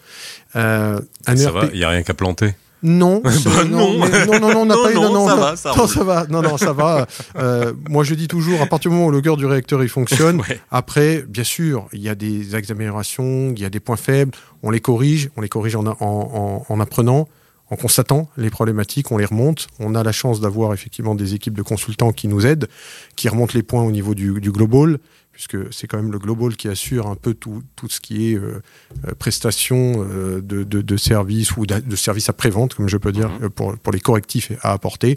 Euh, 0.57 1.01
un 1.27 1.37
Ça 1.37 1.51
ERP... 1.51 1.71
il 1.73 1.79
n'y 1.79 1.85
a 1.85 1.91
rien 1.91 2.03
qu'à 2.03 2.15
planter. 2.15 2.55
Non, 2.83 3.21
bah 3.25 3.31
non. 3.69 3.99
non, 3.99 4.41
non, 4.41 4.51
non, 4.51 4.61
on 4.61 4.67
n'a 4.67 4.75
pas 4.77 4.93
eu. 4.93 4.95
Non, 4.95 5.13
non, 5.13 5.27
ça 5.27 5.37
va, 5.37 5.57
ça, 5.57 5.73
non, 5.77 5.87
ça 5.87 6.05
va. 6.05 6.27
Non, 6.29 6.43
non, 6.43 6.57
ça 6.57 6.73
va. 6.73 7.07
Euh, 7.37 7.73
moi, 7.89 8.05
je 8.05 8.15
dis 8.15 8.27
toujours, 8.27 8.61
à 8.63 8.67
partir 8.67 8.91
du 8.91 8.97
moment 8.97 9.09
où 9.09 9.11
le 9.11 9.21
cœur 9.21 9.37
du 9.37 9.47
réacteur 9.47 9.83
il 9.83 9.89
fonctionne, 9.89 10.43
après, 10.71 11.25
bien 11.29 11.45
sûr, 11.45 11.87
il 11.93 12.01
y 12.01 12.09
a 12.09 12.15
des 12.15 12.55
axes 12.55 12.69
d'amélioration, 12.69 13.53
il 13.55 13.61
y 13.61 13.65
a 13.65 13.71
des 13.71 13.81
points 13.81 13.97
faibles, 13.97 14.33
on 14.63 14.71
les 14.71 14.81
corrige, 14.81 15.31
on 15.37 15.41
les 15.41 15.49
corrige 15.49 15.77
en, 15.77 15.87
en, 15.87 16.65
en, 16.69 16.81
apprenant, 16.81 17.29
en 17.70 17.76
constatant 17.76 18.29
les 18.37 18.50
problématiques, 18.50 19.11
on 19.12 19.19
les 19.19 19.26
remonte. 19.26 19.69
On 19.79 19.94
a 19.94 20.03
la 20.03 20.12
chance 20.12 20.41
d'avoir 20.41 20.73
effectivement 20.73 21.15
des 21.15 21.35
équipes 21.35 21.55
de 21.55 21.62
consultants 21.62 22.12
qui 22.12 22.29
nous 22.29 22.47
aident, 22.47 22.69
qui 23.17 23.29
remontent 23.29 23.53
les 23.55 23.62
points 23.62 23.82
au 23.82 23.91
niveau 23.91 24.15
du, 24.15 24.41
du 24.41 24.50
global 24.50 24.99
puisque 25.38 25.73
c'est 25.73 25.87
quand 25.87 25.99
même 25.99 26.11
le 26.11 26.19
global 26.19 26.56
qui 26.56 26.67
assure 26.67 27.06
un 27.06 27.15
peu 27.15 27.32
tout, 27.32 27.62
tout 27.76 27.88
ce 27.88 28.00
qui 28.00 28.32
est 28.32 28.35
euh, 28.35 28.61
euh 29.06 29.15
prestation 29.17 30.05
euh, 30.11 30.41
de, 30.41 30.65
de, 30.65 30.82
de, 30.82 30.97
services 30.97 31.56
ou 31.56 31.65
de, 31.65 31.94
services 31.94 32.29
après-vente, 32.29 32.75
comme 32.75 32.88
je 32.88 32.97
peux 32.97 33.12
dire, 33.12 33.31
mhm. 33.31 33.49
pour, 33.50 33.79
pour 33.79 33.93
les 33.93 34.00
correctifs 34.00 34.50
à 34.62 34.73
apporter. 34.73 35.17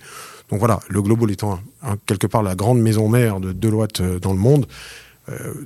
Donc 0.51 0.59
voilà, 0.59 0.79
le 0.89 1.01
global 1.01 1.31
étant 1.31 1.59
quelque 2.05 2.27
part 2.27 2.43
la 2.43 2.53
grande 2.53 2.79
maison 2.79 3.09
mère 3.09 3.39
de 3.39 3.51
Deloitte 3.51 4.01
euh, 4.01 4.19
dans 4.19 4.33
le 4.33 4.37
monde. 4.37 4.67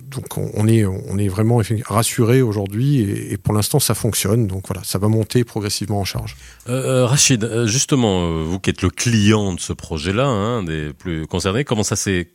Donc 0.10 0.38
on, 0.38 0.68
est, 0.68 0.86
on 0.86 1.18
est 1.18 1.28
vraiment 1.28 1.62
rassuré 1.86 2.42
aujourd'hui 2.42 3.02
et, 3.02 3.38
pour 3.38 3.54
l'instant 3.54 3.80
ça 3.80 3.96
fonctionne. 3.96 4.48
Donc 4.48 4.68
voilà, 4.68 4.84
ça 4.84 5.00
va 5.00 5.08
monter 5.08 5.44
progressivement 5.44 6.00
en 6.00 6.06
charge. 6.06 6.36
Rachid, 6.68 7.66
justement, 7.66 8.44
vous 8.44 8.60
qui 8.60 8.70
êtes 8.70 8.82
le 8.82 8.90
client 8.90 9.54
de 9.54 9.60
ce 9.60 9.74
projet-là, 9.74 10.26
hein, 10.26 10.64
des 10.64 10.94
plus 10.94 11.28
concernés, 11.28 11.64
comment 11.64 11.84
ça 11.84 11.96
s'est 11.96 12.30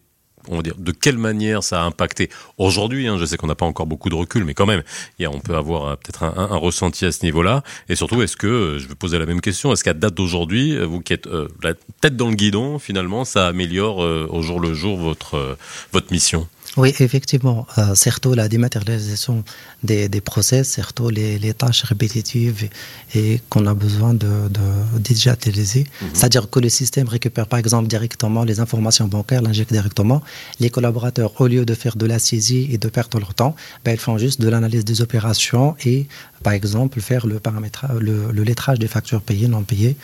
on 0.48 0.56
va 0.56 0.62
dire, 0.62 0.74
de 0.78 0.92
quelle 0.92 1.18
manière 1.18 1.62
ça 1.62 1.82
a 1.82 1.84
impacté 1.84 2.30
aujourd'hui 2.58 3.08
hein, 3.08 3.16
Je 3.18 3.24
sais 3.24 3.36
qu'on 3.36 3.46
n'a 3.46 3.54
pas 3.54 3.66
encore 3.66 3.86
beaucoup 3.86 4.08
de 4.08 4.14
recul, 4.14 4.44
mais 4.44 4.54
quand 4.54 4.66
même, 4.66 4.82
on 5.20 5.40
peut 5.40 5.56
avoir 5.56 5.84
euh, 5.86 5.96
peut-être 5.96 6.24
un, 6.24 6.56
ressenti 6.56 7.04
à 7.04 7.12
ce 7.12 7.24
niveau-là. 7.24 7.62
Et 7.88 7.96
surtout, 7.96 8.22
est-ce 8.22 8.36
que, 8.36 8.46
euh, 8.46 8.78
je 8.78 8.88
vais 8.88 8.94
poser 8.94 9.18
la 9.18 9.26
même 9.26 9.40
question, 9.40 9.72
est-ce 9.72 9.84
qu'à 9.84 9.94
date 9.94 10.14
d'aujourd'hui, 10.14 10.76
euh, 10.76 10.86
vous 10.86 11.00
qui 11.00 11.12
êtes 11.12 11.28
la 11.62 11.74
tête 12.00 12.16
dans 12.16 12.28
le 12.28 12.34
guidon, 12.34 12.78
finalement, 12.78 13.24
ça 13.24 13.46
améliore 13.46 13.98
au 13.98 14.42
jour 14.42 14.60
le 14.60 14.74
jour 14.74 14.98
votre, 14.98 15.56
votre 15.92 16.12
mission? 16.12 16.48
Oui, 16.76 16.94
effectivement, 17.00 17.66
euh, 17.78 17.96
surtout 17.96 18.34
la 18.34 18.48
dématérialisation 18.48 19.42
des, 19.82 20.08
des 20.08 20.20
process, 20.20 20.72
surtout 20.72 21.08
les, 21.08 21.36
les 21.38 21.52
tâches 21.52 21.82
répétitives 21.82 22.68
et, 23.14 23.40
qu'on 23.48 23.66
a 23.66 23.74
besoin 23.74 24.14
de, 24.14 24.48
de 24.48 24.98
digitaliser. 24.98 25.86
Mhm. 26.00 26.08
C'est-à-dire 26.12 26.48
que 26.48 26.60
le 26.60 26.68
système 26.68 27.08
récupère 27.08 27.48
par 27.48 27.58
exemple 27.58 27.88
directement 27.88 28.44
les 28.44 28.60
informations 28.60 29.08
bancaires, 29.08 29.42
l'injecte 29.42 29.72
directement. 29.72 30.22
Les 30.60 30.70
collaborateurs, 30.70 31.40
au 31.40 31.48
lieu 31.48 31.64
de 31.64 31.74
faire 31.74 31.96
de 31.96 32.06
la 32.06 32.20
saisie 32.20 32.68
et 32.70 32.78
de 32.78 32.88
perdre 32.88 33.18
leur 33.18 33.34
temps, 33.34 33.56
ben, 33.84 33.92
ils 33.92 33.98
font 33.98 34.16
juste 34.16 34.40
de 34.40 34.48
l'analyse 34.48 34.84
des 34.84 35.02
opérations 35.02 35.74
et 35.84 36.06
par 36.44 36.52
exemple 36.52 37.00
faire 37.00 37.26
le, 37.26 37.40
paramétrage, 37.40 37.98
le, 37.98 38.30
le 38.30 38.42
lettrage 38.44 38.78
des 38.78 38.88
factures 38.88 39.22
payées, 39.22 39.48
non 39.48 39.62
payées. 39.62 39.96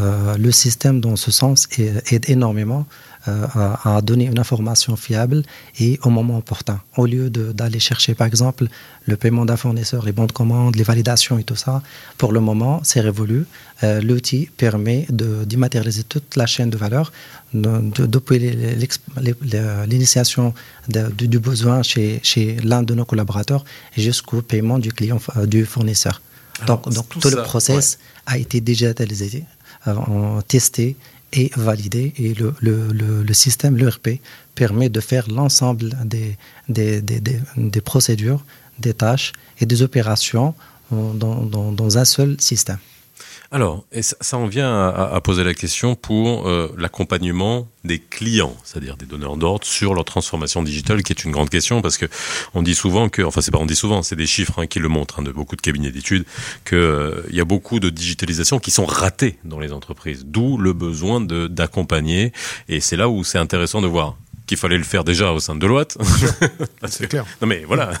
Euh, 0.00 0.36
le 0.36 0.52
système 0.52 1.00
dans 1.00 1.16
ce 1.16 1.30
sens 1.30 1.66
aide 1.76 2.24
énormément 2.28 2.86
euh, 3.28 3.74
à, 3.84 4.00
donner 4.00 4.24
une 4.24 4.38
information 4.38 4.96
fiable 4.96 5.42
et 5.78 5.98
au 6.02 6.10
moment 6.10 6.38
opportun. 6.38 6.80
Au 6.96 7.04
lieu 7.06 7.30
d'aller 7.30 7.80
chercher, 7.80 8.14
par 8.14 8.26
exemple, 8.26 8.66
le 9.06 9.16
paiement 9.16 9.44
d'un 9.44 9.56
fournisseur, 9.56 10.04
les 10.04 10.12
bons 10.12 10.26
de 10.26 10.32
commande, 10.32 10.76
les 10.76 10.82
validations 10.82 11.36
et 11.38 11.44
tout 11.44 11.56
ça, 11.56 11.82
pour 12.16 12.32
le 12.32 12.40
moment, 12.40 12.80
c'est 12.84 13.00
révolu. 13.00 13.46
Euh, 13.82 14.00
l'outil 14.00 14.48
permet 14.56 15.06
de 15.10 15.44
dématérialiser 15.44 16.04
toute 16.04 16.36
la 16.36 16.46
chaîne 16.46 16.70
de 16.70 16.76
valeur, 16.76 17.12
depuis 17.54 18.38
l'initiation 19.92 20.54
du 20.88 21.38
besoin 21.38 21.82
chez, 21.82 22.20
chez 22.22 22.56
l'un 22.62 22.82
de 22.82 22.94
nos 22.94 23.04
collaborateurs 23.04 23.64
jusqu'au 23.96 24.42
paiement 24.42 24.78
du 24.78 24.92
client, 24.92 25.20
euh, 25.36 25.46
du 25.46 25.64
fournisseur. 25.64 26.22
donc, 26.66 26.88
donc 26.92 27.08
tout, 27.08 27.30
le 27.30 27.42
process 27.42 27.98
a 28.26 28.38
été 28.38 28.60
digitalisé, 28.60 29.44
testé 30.46 30.96
est 31.32 31.56
validé 31.56 32.12
et 32.16 32.34
le, 32.34 32.54
le, 32.60 32.92
le, 33.22 33.34
système, 33.34 33.76
l'ERP, 33.76 34.20
permet 34.54 34.88
de 34.88 35.00
faire 35.00 35.28
l'ensemble 35.28 35.96
des, 36.04 36.36
des, 36.68 37.02
des, 37.02 37.80
procédures, 37.80 38.44
des 38.78 38.94
tâches 38.94 39.32
et 39.60 39.66
des 39.66 39.82
opérations 39.82 40.54
dans, 40.90 41.14
dans, 41.14 41.72
dans 41.72 41.98
un 41.98 42.04
seul 42.04 42.36
système. 42.40 42.78
Alors, 43.50 43.86
ça, 44.02 44.14
ça 44.20 44.36
en 44.36 44.46
vient 44.46 44.70
à, 44.70 45.10
à, 45.14 45.20
poser 45.22 45.42
la 45.42 45.54
question 45.54 45.94
pour 45.94 46.46
euh, 46.46 46.74
l'accompagnement 46.76 47.66
des 47.82 47.98
clients, 47.98 48.54
c'est-à-dire 48.62 48.98
des 48.98 49.06
donneurs 49.06 49.38
d'ordre 49.38 49.64
sur 49.64 49.94
leur 49.94 50.04
transformation 50.04 50.62
digitale, 50.62 51.02
qui 51.02 51.14
est 51.14 51.24
une 51.24 51.30
grande 51.30 51.48
question 51.48 51.80
parce 51.80 51.96
que 51.96 52.04
on 52.52 52.60
dit 52.60 52.74
souvent 52.74 53.08
que, 53.08 53.22
enfin 53.22 53.40
c'est 53.40 53.50
pas 53.50 53.58
on 53.58 53.64
dit 53.64 53.76
souvent, 53.76 54.02
c'est 54.02 54.16
des 54.16 54.26
chiffres 54.26 54.58
hein, 54.58 54.66
qui 54.66 54.80
le 54.80 54.88
montrent 54.88 55.20
hein, 55.20 55.22
de 55.22 55.32
beaucoup 55.32 55.56
de 55.56 55.62
cabinets 55.62 55.90
d'études, 55.90 56.26
qu'il 56.66 56.76
euh, 56.76 57.22
y 57.30 57.40
a 57.40 57.46
beaucoup 57.46 57.80
de 57.80 57.88
digitalisation 57.88 58.58
qui 58.58 58.70
sont 58.70 58.84
ratées 58.84 59.38
dans 59.44 59.60
les 59.60 59.72
entreprises, 59.72 60.26
d'où 60.26 60.58
le 60.58 60.74
besoin 60.74 61.22
d'accompagner. 61.22 62.34
Et 62.68 62.80
c'est 62.80 62.96
là 62.96 63.08
où 63.08 63.24
c'est 63.24 63.38
intéressant 63.38 63.80
de 63.80 63.86
voir 63.86 64.16
qu'il 64.48 64.58
fallait 64.58 64.78
le 64.78 64.84
faire 64.84 65.04
déjà 65.04 65.32
au 65.32 65.38
sein 65.38 65.54
de 65.54 65.60
Deloitte. 65.60 65.96
c'est 66.88 67.06
clair. 67.08 67.24
Non 67.40 67.46
mais 67.46 67.64
voilà, 67.66 67.92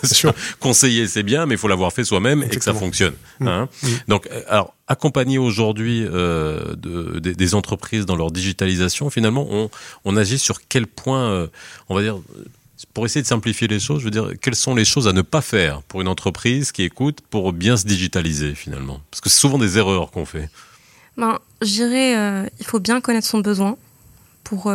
conseiller 0.58 1.06
c'est 1.06 1.22
bien, 1.22 1.46
mais 1.46 1.54
il 1.54 1.58
faut 1.58 1.68
l'avoir 1.68 1.92
fait 1.92 2.04
soi-même 2.04 2.42
et 2.42 2.48
que 2.48 2.64
ça 2.64 2.74
fonctionne. 2.74 3.14
Mmh. 3.38 3.48
Hein 3.48 3.68
mmh. 3.82 3.88
Donc, 4.08 4.26
euh, 4.32 4.42
alors 4.48 4.74
accompagner 4.88 5.38
aujourd'hui 5.38 6.04
euh, 6.04 6.74
de, 6.74 7.18
des, 7.18 7.54
entreprises 7.54 8.06
dans 8.06 8.16
leur 8.16 8.30
digitalisation, 8.30 9.10
finalement, 9.10 9.46
on, 9.50 9.70
on 10.04 10.16
agit 10.16 10.38
sur 10.38 10.66
quel 10.66 10.86
point, 10.86 11.30
euh, 11.30 11.46
on 11.88 11.94
va 11.94 12.02
dire, 12.02 12.18
pour 12.94 13.04
essayer 13.04 13.22
de 13.22 13.26
simplifier 13.26 13.68
les 13.68 13.80
choses, 13.80 14.00
je 14.00 14.04
veux 14.04 14.10
dire, 14.10 14.30
quelles 14.40 14.54
sont 14.54 14.74
les 14.74 14.84
choses 14.84 15.06
à 15.06 15.12
ne 15.12 15.22
pas 15.22 15.42
faire 15.42 15.82
pour 15.82 16.00
une 16.00 16.08
entreprise 16.08 16.72
qui 16.72 16.82
écoute 16.82 17.20
pour 17.28 17.52
bien 17.52 17.76
se 17.76 17.86
digitaliser 17.86 18.54
finalement? 18.54 19.00
Parce 19.10 19.20
que 19.20 19.28
c'est 19.28 19.40
souvent 19.40 19.58
des 19.58 19.78
erreurs 19.78 20.10
qu'on 20.10 20.24
fait. 20.24 20.48
Ben, 21.16 21.38
je 21.60 21.66
dirais, 21.66 22.16
euh, 22.16 22.46
il 22.58 22.64
faut 22.64 22.80
bien 22.80 23.00
connaître 23.00 23.26
son 23.26 23.40
besoin 23.40 23.76
pour 24.44 24.72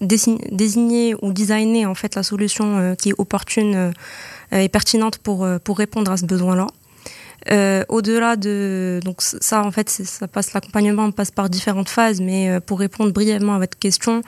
désigner 0.00 1.14
ou 1.22 1.32
designer 1.32 1.86
en 1.86 1.94
fait 1.94 2.14
la 2.14 2.22
solution 2.22 2.78
euh, 2.78 2.94
qui 2.94 3.10
est 3.10 3.14
opportune 3.18 3.74
euh, 3.74 4.58
et 4.58 4.68
pertinente 4.68 5.18
pour 5.18 5.44
euh, 5.44 5.58
pour 5.58 5.78
répondre 5.78 6.10
à 6.10 6.16
ce 6.16 6.24
besoin-là. 6.24 6.66
Au-delà 7.88 8.36
de 8.36 9.00
donc 9.02 9.22
ça 9.22 9.62
en 9.64 9.70
fait 9.70 9.88
ça 9.88 10.28
passe 10.28 10.52
l'accompagnement 10.52 11.10
passe 11.10 11.30
par 11.30 11.48
différentes 11.48 11.88
phases 11.88 12.20
mais 12.20 12.60
pour 12.60 12.78
répondre 12.78 13.12
brièvement 13.12 13.54
à 13.54 13.58
votre 13.58 13.78
question 13.78 14.22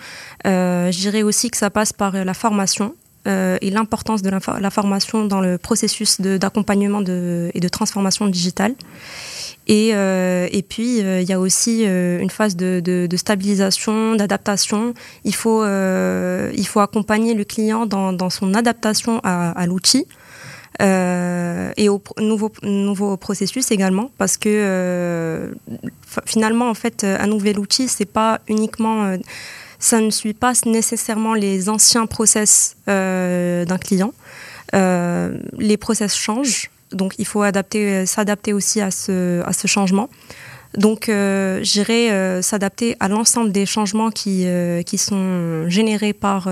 euh, 0.47 0.91
je 0.91 0.99
dirais 0.99 1.23
aussi 1.23 1.51
que 1.51 1.59
ça 1.59 1.69
passe 1.69 1.93
par 1.93 2.13
la 2.13 2.33
formation 2.33 2.95
et 3.27 3.71
l'importance 3.71 4.23
de 4.23 4.31
la, 4.31 4.41
la, 4.59 4.71
formation 4.71 5.27
dans 5.27 5.43
le 5.43 5.59
processus 5.59 6.23
d'accompagnement 6.23 7.03
et 7.03 7.61
de 7.61 7.69
transformation 7.69 8.27
digitale 8.27 8.75
et, 9.69 9.91
euh, 9.95 10.49
et 10.51 10.63
puis, 10.63 11.03
euh, 11.03 11.21
il 11.21 11.29
y 11.29 11.33
a 11.33 11.39
aussi 11.39 11.85
euh, 11.87 12.21
une 12.21 12.31
phase 12.31 12.57
de, 12.57 13.09
stabilisation, 13.17 14.17
d'adaptation. 14.17 14.95
Il, 15.25 15.35
faut, 15.35 15.65
il 15.65 16.67
faut 16.67 16.81
accompagner 16.81 17.35
le 17.35 17.45
client 17.45 17.87
dans, 17.87 18.31
son 18.31 18.55
adaptation 18.55 19.21
à, 19.23 19.67
l'outil. 19.67 20.07
et 20.81 21.89
au 21.89 22.03
nouveau 22.21 23.17
processus 23.17 23.71
également 23.71 24.11
parce 24.19 24.37
que 24.37 25.53
finalement 26.25 26.69
en 26.71 26.75
fait 26.75 27.05
un 27.05 27.27
nouvel 27.27 27.59
outil 27.59 27.89
c'est 27.89 28.11
pas 28.11 28.41
uniquement 28.49 29.17
ça 29.79 30.01
ne 30.01 30.11
suit 30.11 30.35
pas 30.35 30.55
nécessairement 30.65 31.35
les 31.35 31.69
anciens 31.69 32.07
process 32.07 32.77
d'un 32.87 33.79
client 33.79 34.13
les 34.73 35.77
process 35.77 36.17
changent 36.17 36.72
donc 36.93 37.15
il 37.19 37.27
faut 37.27 37.43
adapter, 37.43 37.87
euh, 37.87 38.07
s'adapter 38.07 38.53
aussi 38.53 38.81
à 38.81 38.91
ce, 38.91 39.43
à 39.43 39.53
ce 39.53 39.67
changement. 39.67 40.09
Donc, 40.77 41.09
euh, 41.09 41.61
j'irai 41.63 42.11
euh, 42.11 42.41
s'adapter 42.41 42.97
à 43.01 43.09
l'ensemble 43.09 43.53
des 43.53 43.67
changements 43.67 44.11
qui, 44.11 44.47
euh, 44.47 44.83
qui 44.83 44.99
sont 44.99 45.69
générés 45.69 46.13
par, 46.13 46.49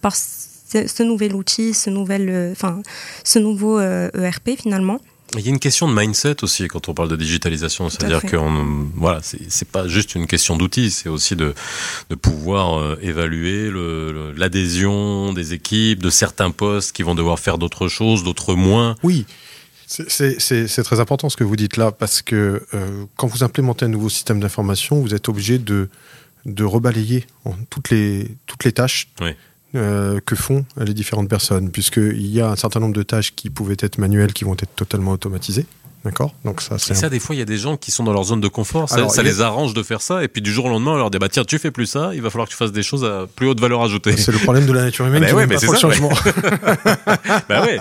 par 0.00 0.16
ce, 0.16 0.86
ce, 0.86 1.02
nouvel 1.02 1.34
outil, 1.34 1.74
ce, 1.74 1.90
nouvel, 1.90 2.50
enfin, 2.52 2.80
ce 3.24 3.38
nouveau 3.38 3.80
ERP 3.80 4.48
e 4.48 4.56
finalement. 4.56 5.00
Il 5.36 5.42
y 5.42 5.46
a 5.46 5.50
une 5.50 5.60
question 5.60 5.88
de 5.88 5.94
mindset 5.94 6.42
aussi 6.42 6.66
quand 6.66 6.88
on 6.88 6.94
parle 6.94 7.08
de 7.08 7.14
digitalisation, 7.14 7.88
c'est-à-dire 7.88 8.22
que 8.22 8.36
voilà, 8.96 9.20
c'est 9.22 9.68
pas 9.68 9.86
juste 9.86 10.16
une 10.16 10.26
question 10.26 10.56
d'outils, 10.56 10.90
c'est 10.90 11.08
aussi 11.08 11.36
de, 11.36 11.54
de 12.08 12.14
pouvoir 12.16 12.98
évaluer 13.00 13.70
l'adhésion 14.36 15.28
le, 15.28 15.34
des 15.34 15.52
équipes, 15.52 16.02
de 16.02 16.10
certains 16.10 16.50
postes 16.50 16.90
qui 16.90 17.04
vont 17.04 17.14
devoir 17.14 17.38
faire 17.38 17.58
d'autres 17.58 17.86
choses, 17.86 18.24
d'autres 18.24 18.56
moins. 18.56 18.96
Oui. 19.04 19.24
C'est 19.90 20.82
très 20.84 21.00
important 21.00 21.28
ce 21.28 21.36
que 21.36 21.44
vous 21.44 21.56
dites 21.56 21.76
là, 21.76 21.90
parce 21.90 22.22
que 22.22 22.64
euh, 22.74 23.04
quand 23.16 23.26
vous 23.26 23.42
implémentez 23.42 23.84
un 23.86 23.88
nouveau 23.88 24.08
système 24.08 24.38
d'information, 24.38 25.00
vous 25.00 25.14
êtes 25.14 25.28
obligé 25.28 25.58
de, 25.58 25.88
de 26.46 26.64
rebalayer 26.64 27.26
en 27.44 27.54
toutes, 27.68 27.90
les, 27.90 28.28
toutes 28.46 28.62
les 28.64 28.72
tâches 28.72 29.08
oui. 29.20 29.30
euh, 29.74 30.20
que 30.24 30.36
font 30.36 30.64
les 30.76 30.94
différentes 30.94 31.28
personnes, 31.28 31.70
puisqu'il 31.70 32.26
y 32.26 32.40
a 32.40 32.50
un 32.50 32.56
certain 32.56 32.78
nombre 32.78 32.94
de 32.94 33.02
tâches 33.02 33.34
qui 33.34 33.50
pouvaient 33.50 33.76
être 33.80 33.98
manuelles, 33.98 34.32
qui 34.32 34.44
vont 34.44 34.54
être 34.54 34.74
totalement 34.76 35.10
automatisées. 35.10 35.66
D'accord 36.04 36.34
Donc 36.44 36.62
ça, 36.62 36.78
c'est. 36.78 36.94
ça, 36.94 37.06
un... 37.06 37.10
des 37.10 37.18
fois, 37.18 37.34
il 37.34 37.38
y 37.38 37.42
a 37.42 37.46
des 37.46 37.58
gens 37.58 37.76
qui 37.76 37.90
sont 37.90 38.04
dans 38.04 38.14
leur 38.14 38.24
zone 38.24 38.40
de 38.40 38.48
confort. 38.48 38.88
Ça, 38.88 38.96
Alors, 38.96 39.10
ça 39.10 39.22
les 39.22 39.42
a... 39.42 39.46
arrange 39.46 39.74
de 39.74 39.82
faire 39.82 40.00
ça. 40.00 40.24
Et 40.24 40.28
puis 40.28 40.40
du 40.40 40.50
jour 40.50 40.64
au 40.64 40.68
lendemain, 40.70 40.92
on 40.92 40.96
leur 40.96 41.10
dit 41.10 41.18
bah 41.18 41.28
tiens, 41.28 41.44
tu 41.44 41.58
fais 41.58 41.70
plus 41.70 41.86
ça. 41.86 42.12
Il 42.14 42.22
va 42.22 42.30
falloir 42.30 42.46
que 42.48 42.52
tu 42.52 42.56
fasses 42.56 42.72
des 42.72 42.82
choses 42.82 43.04
à 43.04 43.26
plus 43.34 43.46
haute 43.46 43.60
valeur 43.60 43.82
ajoutée. 43.82 44.16
C'est 44.16 44.32
le 44.32 44.38
problème 44.38 44.64
de 44.64 44.72
la 44.72 44.82
nature 44.82 45.06
humaine. 45.06 45.22
bah 45.28 45.34
ouais, 45.34 45.46
mais 45.46 45.58
c'est 45.58 45.66
ça. 45.66 45.72
Le 45.72 45.78
changement. 45.78 46.10
bah 47.48 47.62
ouais. 47.62 47.80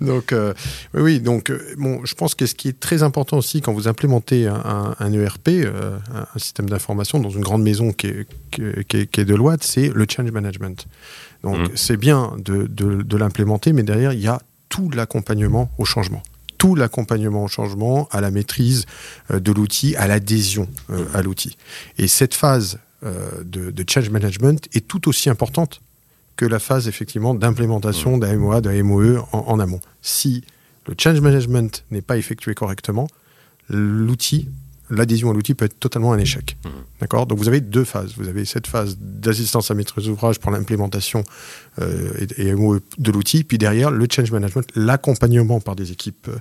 Donc 0.00 0.32
euh, 0.32 0.52
oui, 0.94 1.20
donc 1.20 1.50
euh, 1.50 1.74
bon, 1.78 2.00
je 2.04 2.14
pense 2.14 2.34
que 2.34 2.46
ce 2.46 2.56
qui 2.56 2.68
est 2.68 2.80
très 2.80 3.04
important 3.04 3.38
aussi 3.38 3.60
quand 3.60 3.72
vous 3.72 3.86
implémentez 3.86 4.48
un, 4.48 4.54
un, 4.54 4.96
un 4.98 5.12
ERP, 5.12 5.48
euh, 5.48 5.96
un 6.12 6.38
système 6.38 6.68
d'information 6.68 7.20
dans 7.20 7.30
une 7.30 7.42
grande 7.42 7.62
maison 7.62 7.92
qui 7.92 8.08
est, 8.08 8.26
qui 8.50 8.62
est, 8.62 9.06
qui 9.06 9.20
est 9.20 9.24
Deloitte, 9.24 9.62
c'est 9.62 9.92
le 9.94 10.06
change 10.10 10.30
management. 10.32 10.86
Donc 11.44 11.58
mmh. 11.58 11.70
c'est 11.76 11.96
bien 11.96 12.32
de, 12.38 12.66
de, 12.66 13.02
de 13.02 13.16
l'implémenter, 13.16 13.72
mais 13.72 13.84
derrière 13.84 14.12
il 14.12 14.20
y 14.20 14.28
a 14.28 14.40
tout 14.68 14.90
l'accompagnement 14.90 15.70
au 15.78 15.84
changement 15.84 16.22
tout 16.64 16.74
l'accompagnement 16.74 17.44
au 17.44 17.48
changement, 17.48 18.08
à 18.10 18.22
la 18.22 18.30
maîtrise 18.30 18.86
euh, 19.30 19.38
de 19.38 19.52
l'outil, 19.52 19.96
à 19.96 20.06
l'adhésion 20.06 20.66
euh, 20.88 21.04
à 21.12 21.20
l'outil. 21.20 21.58
Et 21.98 22.08
cette 22.08 22.32
phase 22.32 22.78
euh, 23.04 23.44
de, 23.44 23.70
de, 23.70 23.84
change 23.86 24.08
management 24.08 24.66
est 24.72 24.88
tout 24.88 25.06
aussi 25.06 25.28
importante 25.28 25.82
que 26.36 26.46
la 26.46 26.58
phase 26.58 26.88
effectivement 26.88 27.34
d'implémentation 27.34 28.16
d'un 28.16 28.34
MOA, 28.38 28.62
d'un 28.62 28.82
MOE 28.82 29.18
en, 29.32 29.40
en 29.40 29.60
amont. 29.60 29.82
Si 30.00 30.42
le 30.86 30.94
change 30.98 31.20
management 31.20 31.84
n'est 31.90 32.00
pas 32.00 32.16
effectué 32.16 32.54
correctement, 32.54 33.08
l'outil 33.68 34.48
l'adhésion 34.90 35.30
à 35.30 35.34
l'outil 35.34 35.54
peut 35.54 35.64
être 35.64 35.78
totalement 35.78 36.12
un 36.12 36.18
échec. 36.18 36.56
Mmh. 36.64 36.68
D'accord? 37.00 37.26
Donc 37.26 37.38
vous 37.38 37.48
avez 37.48 37.60
deux 37.60 37.84
phases. 37.84 38.14
Vous 38.16 38.28
avez 38.28 38.44
cette 38.44 38.66
phase 38.66 38.96
d'assistance 38.98 39.70
à 39.70 39.74
maîtrise 39.74 40.06
d'ouvrage 40.06 40.38
pour 40.38 40.50
l'implémentation 40.50 41.24
euh, 41.80 42.10
et, 42.38 42.48
et, 42.48 42.54
de 42.54 43.12
l'outil, 43.12 43.44
puis 43.44 43.58
derrière 43.58 43.90
le 43.90 44.06
change 44.10 44.30
management, 44.30 44.66
l'accompagnement 44.74 45.60
par 45.60 45.74
des 45.76 45.92
équipes 45.92 46.28
euh, 46.28 46.38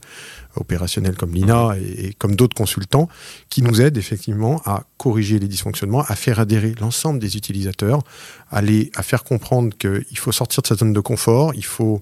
opérationnelles 0.56 1.16
comme 1.16 1.34
l'INA 1.34 1.70
mmh. 1.70 1.78
et, 1.78 2.06
et, 2.06 2.14
comme 2.14 2.36
d'autres 2.36 2.56
consultants 2.56 3.08
qui 3.50 3.62
nous 3.62 3.82
aident 3.82 3.98
effectivement 3.98 4.62
à 4.66 4.84
corriger 4.98 5.40
les 5.40 5.48
dysfonctionnements, 5.48 6.02
à 6.02 6.16
faire 6.16 6.40
adhérer 6.40 6.76
l'ensemble 6.80 7.20
des 7.20 7.38
utilisateurs, 7.38 8.04
à, 8.52 8.62
les, 8.62 8.92
à 8.96 9.04
faire 9.04 9.24
comprendre 9.24 9.76
qu'il 9.78 10.18
faut 10.18 10.32
sortir 10.32 10.62
de 10.64 10.68
sa 10.68 10.76
zone 10.76 10.94
de 10.94 11.00
confort, 11.00 11.54
il 11.56 11.66
faut 11.66 12.00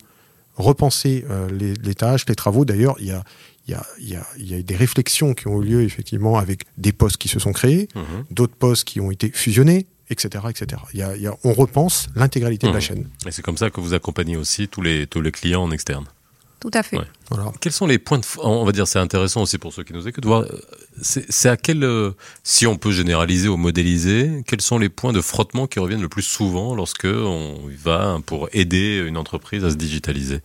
repenser 0.57 1.25
euh, 1.29 1.49
les, 1.49 1.73
les, 1.73 1.95
tâches, 1.95 2.25
les 2.27 2.35
travaux. 2.35 2.65
D'ailleurs, 2.65 2.95
il 2.99 3.07
y 3.07 3.11
a, 3.11 3.23
il 3.67 3.71
y, 3.71 3.75
a, 3.75 3.85
il, 3.99 4.09
y 4.09 4.15
a, 4.15 4.25
il 4.37 4.51
y 4.51 4.55
a, 4.55 4.61
des 4.61 4.75
réflexions 4.75 5.33
qui 5.33 5.47
ont 5.47 5.61
eu 5.61 5.65
lieu 5.65 5.81
effectivement 5.83 6.37
avec 6.37 6.63
des 6.77 6.91
postes 6.91 7.17
qui 7.17 7.27
se 7.27 7.39
sont 7.39 7.53
créés, 7.53 7.87
mmh. 7.95 8.01
d'autres 8.31 8.55
postes 8.55 8.85
qui 8.85 8.99
ont 8.99 9.11
été 9.11 9.29
fusionnés, 9.31 9.85
etc. 10.09 10.45
etc. 10.49 10.81
Il 10.93 10.99
y 10.99 11.03
a, 11.03 11.15
il 11.15 11.21
y 11.21 11.27
a, 11.27 11.35
on 11.43 11.53
repense 11.53 12.07
l'intégralité 12.15 12.67
mmh. 12.67 12.69
de 12.69 12.75
la 12.75 12.79
chaîne. 12.79 13.09
Et 13.25 13.31
c'est 13.31 13.41
comme 13.41 13.57
ça 13.57 13.69
que 13.69 13.79
vous 13.79 13.93
accompagnez 13.93 14.35
aussi 14.35 14.67
tous 14.67 14.81
les, 14.81 15.05
tous 15.07 15.21
les 15.21 15.31
clients 15.31 15.63
en 15.63 15.71
externe. 15.71 16.05
Tout 16.59 16.71
à 16.75 16.83
fait. 16.83 16.97
Ouais. 16.97 17.05
Voilà. 17.29 17.51
Quels 17.59 17.71
sont 17.71 17.87
les 17.87 17.97
points 17.97 18.19
de... 18.19 18.25
On 18.43 18.63
va 18.65 18.71
dire, 18.71 18.87
c'est 18.87 18.99
intéressant 18.99 19.41
aussi 19.41 19.57
pour 19.57 19.73
ceux 19.73 19.83
qui 19.83 19.93
nous 19.93 20.07
écoutent, 20.07 20.25
voir, 20.25 20.45
c'est 21.01 21.49
à 21.49 21.57
quel... 21.57 21.83
Si 22.43 22.67
on 22.67 22.77
peut 22.77 22.91
généraliser 22.91 23.47
ou 23.47 23.57
modéliser, 23.57 24.43
quels 24.45 24.61
sont 24.61 24.77
les 24.77 24.89
points 24.89 25.11
de 25.11 25.21
frottement 25.21 25.65
qui 25.65 25.79
reviennent 25.79 26.03
le 26.03 26.09
plus 26.09 26.21
souvent 26.21 26.75
lorsque 26.75 27.05
on 27.05 27.61
va 27.83 28.19
pour 28.27 28.47
aider 28.53 29.03
une 29.07 29.17
entreprise 29.17 29.65
à 29.65 29.71
se 29.71 29.75
digitaliser? 29.75 30.41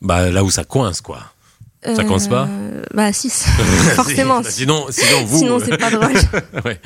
Bah, 0.00 0.28
Là 0.30 0.42
où 0.42 0.50
ça 0.50 0.64
coince, 0.64 1.00
quoi. 1.00 1.32
Ça 1.84 2.04
commence 2.04 2.28
pas 2.28 2.48
euh, 2.48 2.82
Bah 2.94 3.12
si, 3.12 3.28
forcément. 3.96 4.42
sinon, 4.44 4.86
sinon 4.90 5.24
vous. 5.24 5.38
Sinon 5.38 5.58
c'est 5.58 5.76
pas 5.76 5.90
drôle. 5.90 6.12
ouais. 6.64 6.80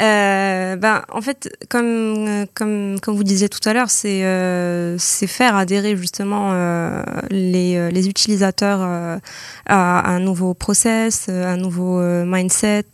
euh, 0.00 0.74
bah 0.76 1.04
en 1.12 1.20
fait, 1.20 1.56
comme 1.68 2.46
comme 2.52 2.98
comme 3.00 3.14
vous 3.14 3.22
disiez 3.22 3.48
tout 3.48 3.60
à 3.68 3.72
l'heure, 3.72 3.90
c'est 3.90 4.24
euh, 4.24 4.96
c'est 4.98 5.28
faire 5.28 5.54
adhérer 5.54 5.96
justement 5.96 6.50
euh, 6.52 7.02
les 7.30 7.92
les 7.92 8.08
utilisateurs 8.08 8.80
à, 9.66 10.10
un 10.10 10.18
nouveau 10.18 10.52
process, 10.54 11.28
un 11.28 11.56
nouveau 11.56 12.00
mindset, 12.24 12.86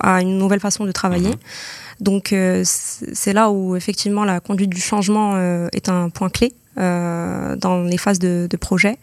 à 0.00 0.20
une 0.20 0.36
nouvelle 0.36 0.60
façon 0.60 0.84
de 0.84 0.92
travailler. 0.92 1.30
Mm 1.30 1.32
-hmm. 1.32 2.04
Donc 2.04 2.34
c'est 3.14 3.32
là 3.32 3.50
où 3.50 3.74
effectivement 3.74 4.24
la 4.26 4.40
conduite 4.40 4.70
du 4.70 4.80
changement 4.80 5.28
est 5.72 5.88
un 5.88 6.10
point 6.10 6.30
clé 6.30 6.52
dans 6.76 7.82
les 7.90 7.98
phases 7.98 8.18
de, 8.18 8.46
de 8.50 8.56
projet. 8.58 8.98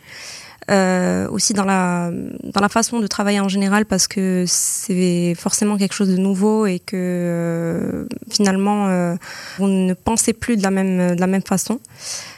Euh, 0.72 1.28
aussi 1.30 1.54
dans 1.54 1.66
la 1.66 2.10
dans 2.12 2.62
la 2.62 2.70
façon 2.70 3.00
de 3.00 3.08
travailler 3.08 3.40
en 3.40 3.50
général 3.50 3.86
parce 3.86 4.08
que 4.08 4.46
c'est 4.48 5.36
forcément 5.38 5.78
quelque 5.78 5.94
chose 5.94 6.10
de 6.10 6.18
nouveau 6.18 6.66
et 6.66 6.80
que 6.80 6.96
euh, 6.96 8.06
finalement 8.32 8.88
euh, 8.88 9.16
on 9.60 9.68
ne 9.68 9.94
pensait 9.94 10.34
plus 10.34 10.58
de 10.58 10.64
la 10.64 10.72
même 10.72 11.16
de 11.16 11.20
la 11.20 11.28
même 11.28 11.44
façon. 11.44 11.80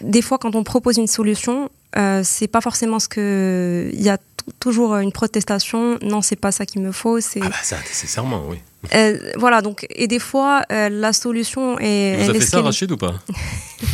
Des 0.02 0.22
fois, 0.22 0.38
quand 0.38 0.56
on 0.56 0.64
propose 0.64 0.98
une 0.98 1.08
solution, 1.08 1.70
euh, 1.98 2.22
c'est 2.24 2.48
pas 2.48 2.62
forcément 2.62 3.00
ce 3.00 3.08
que 3.08 3.90
il 3.94 4.02
y 4.02 4.10
a 4.10 4.18
toujours 4.60 4.98
une 4.98 5.12
protestation. 5.12 5.98
Non, 6.02 6.22
c'est 6.22 6.36
pas 6.36 6.52
ça 6.52 6.66
qu'il 6.66 6.82
me 6.82 6.92
faut. 6.92 7.20
C'est 7.20 7.40
ah 7.42 7.50
bah 7.50 7.56
ça, 7.64 7.78
nécessairement, 7.80 8.44
oui. 8.48 8.58
Euh, 8.94 9.18
voilà, 9.36 9.62
donc, 9.62 9.86
et 9.90 10.08
des 10.08 10.20
fois, 10.20 10.64
euh, 10.72 10.90
la 10.90 11.14
solution 11.14 11.78
est. 11.80 12.24
Vous 12.24 12.30
avez 12.30 12.40
fait 12.40 12.46
ça, 12.46 12.62
Rachid, 12.62 12.92
ou 12.92 12.98
pas 12.98 13.16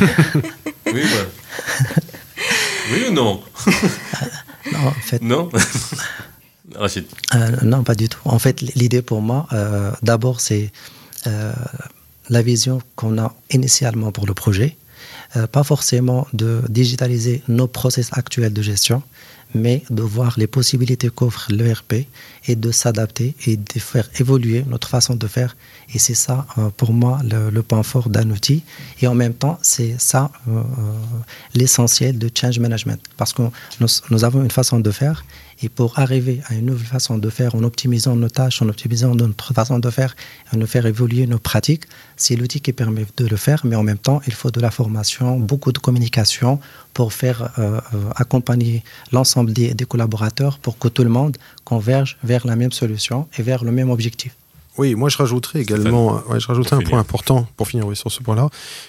Oui, 0.92 1.02
Oui 2.92 3.04
ou 3.08 3.12
non? 3.12 3.42
Non, 4.72 4.86
en 4.86 4.92
fait. 4.92 5.20
Non? 5.20 5.50
Rachid 6.74 7.04
euh, 7.34 7.50
Non, 7.62 7.84
pas 7.84 7.94
du 7.94 8.08
tout. 8.08 8.20
En 8.24 8.38
fait, 8.38 8.62
l'idée 8.62 9.02
pour 9.02 9.20
moi, 9.20 9.46
d'abord, 10.02 10.40
c'est 10.40 10.72
la 11.26 12.42
vision 12.42 12.80
qu'on 12.96 13.18
a 13.18 13.34
initialement 13.50 14.10
pour 14.10 14.26
le 14.26 14.32
projet. 14.32 14.78
pas 15.52 15.64
forcément 15.64 16.26
de 16.32 16.62
digitaliser 16.70 17.42
nos 17.46 17.68
process 17.68 18.08
actuels 18.12 18.54
de 18.54 18.62
gestion, 18.62 19.02
mais 19.54 19.82
de 19.90 20.02
voir 20.02 20.34
les 20.36 20.46
possibilités 20.46 21.10
qu'offre 21.10 21.46
l'ERP 21.50 22.06
et 22.46 22.56
de 22.56 22.70
s'adapter 22.70 23.34
et 23.46 23.56
de 23.56 23.78
faire 23.78 24.08
évoluer 24.18 24.64
notre 24.68 24.88
façon 24.88 25.14
de 25.14 25.26
faire. 25.26 25.56
Et 25.94 25.98
c'est 25.98 26.14
ça, 26.14 26.46
euh, 26.58 26.70
pour 26.76 26.92
moi, 26.92 27.20
le, 27.24 27.62
point 27.62 27.82
fort 27.82 28.08
d'un 28.08 28.30
outil. 28.30 28.62
Et 29.00 29.06
en 29.06 29.14
même 29.14 29.34
temps, 29.34 29.58
c'est 29.62 29.94
ça 29.98 30.30
euh, 30.48 30.58
euh, 30.58 30.62
l'essentiel 31.54 32.18
de 32.18 32.30
change 32.34 32.58
management. 32.58 33.00
Parce 33.16 33.32
que 33.32 33.42
nous, 33.80 34.24
avons 34.24 34.42
une 34.42 34.50
façon 34.50 34.80
de 34.80 34.90
faire 34.90 35.24
et 35.62 35.68
pour 35.68 35.98
arriver 36.00 36.42
à 36.48 36.54
une 36.54 36.66
nouvelle 36.66 36.86
façon 36.86 37.16
de 37.16 37.30
faire, 37.30 37.54
en 37.54 37.62
optimisant 37.62 38.16
nos 38.16 38.28
tâches, 38.28 38.60
en 38.60 38.68
optimisant 38.68 39.14
notre 39.14 39.54
façon 39.54 39.78
de 39.78 39.88
faire, 39.88 40.16
en 40.52 40.58
nous 40.58 40.66
faire 40.66 40.84
évoluer 40.84 41.26
nos 41.28 41.38
pratiques, 41.38 41.84
c'est 42.16 42.34
l'outil 42.34 42.60
qui 42.60 42.72
permet 42.72 43.06
de 43.16 43.26
le 43.26 43.36
faire, 43.36 43.64
mais 43.64 43.76
en 43.76 43.84
même 43.84 43.98
temps, 43.98 44.20
il 44.26 44.34
faut 44.34 44.50
de 44.50 44.60
la 44.60 44.72
formation, 44.72 45.38
beaucoup 45.38 45.70
de 45.70 45.78
communication 45.78 46.58
pour 46.92 47.12
faire 47.12 47.50
accompagner 48.16 48.82
l'ensemble 49.12 49.43
des, 49.52 49.74
collaborateurs 49.86 50.58
pour 50.58 50.78
que 50.78 50.88
tout 50.88 51.04
le 51.04 51.10
monde 51.10 51.36
converge 51.64 52.18
vers 52.22 52.46
la 52.46 52.56
même 52.56 52.72
solution 52.72 53.28
et 53.38 53.42
vers 53.42 53.64
le 53.64 53.72
même 53.72 53.90
objectif. 53.90 54.34
Oui, 54.76 54.94
moi 54.96 55.08
je 55.08 55.18
rajouterais 55.18 55.60
également, 55.60 56.20
je 56.36 56.46
rajouterais 56.46 56.76
un 56.76 56.80
point 56.80 56.98
important 56.98 57.46
pour 57.56 57.68
finir 57.68 57.86
sur 57.96 58.10
ce 58.10 58.20
point-là, 58.20 58.48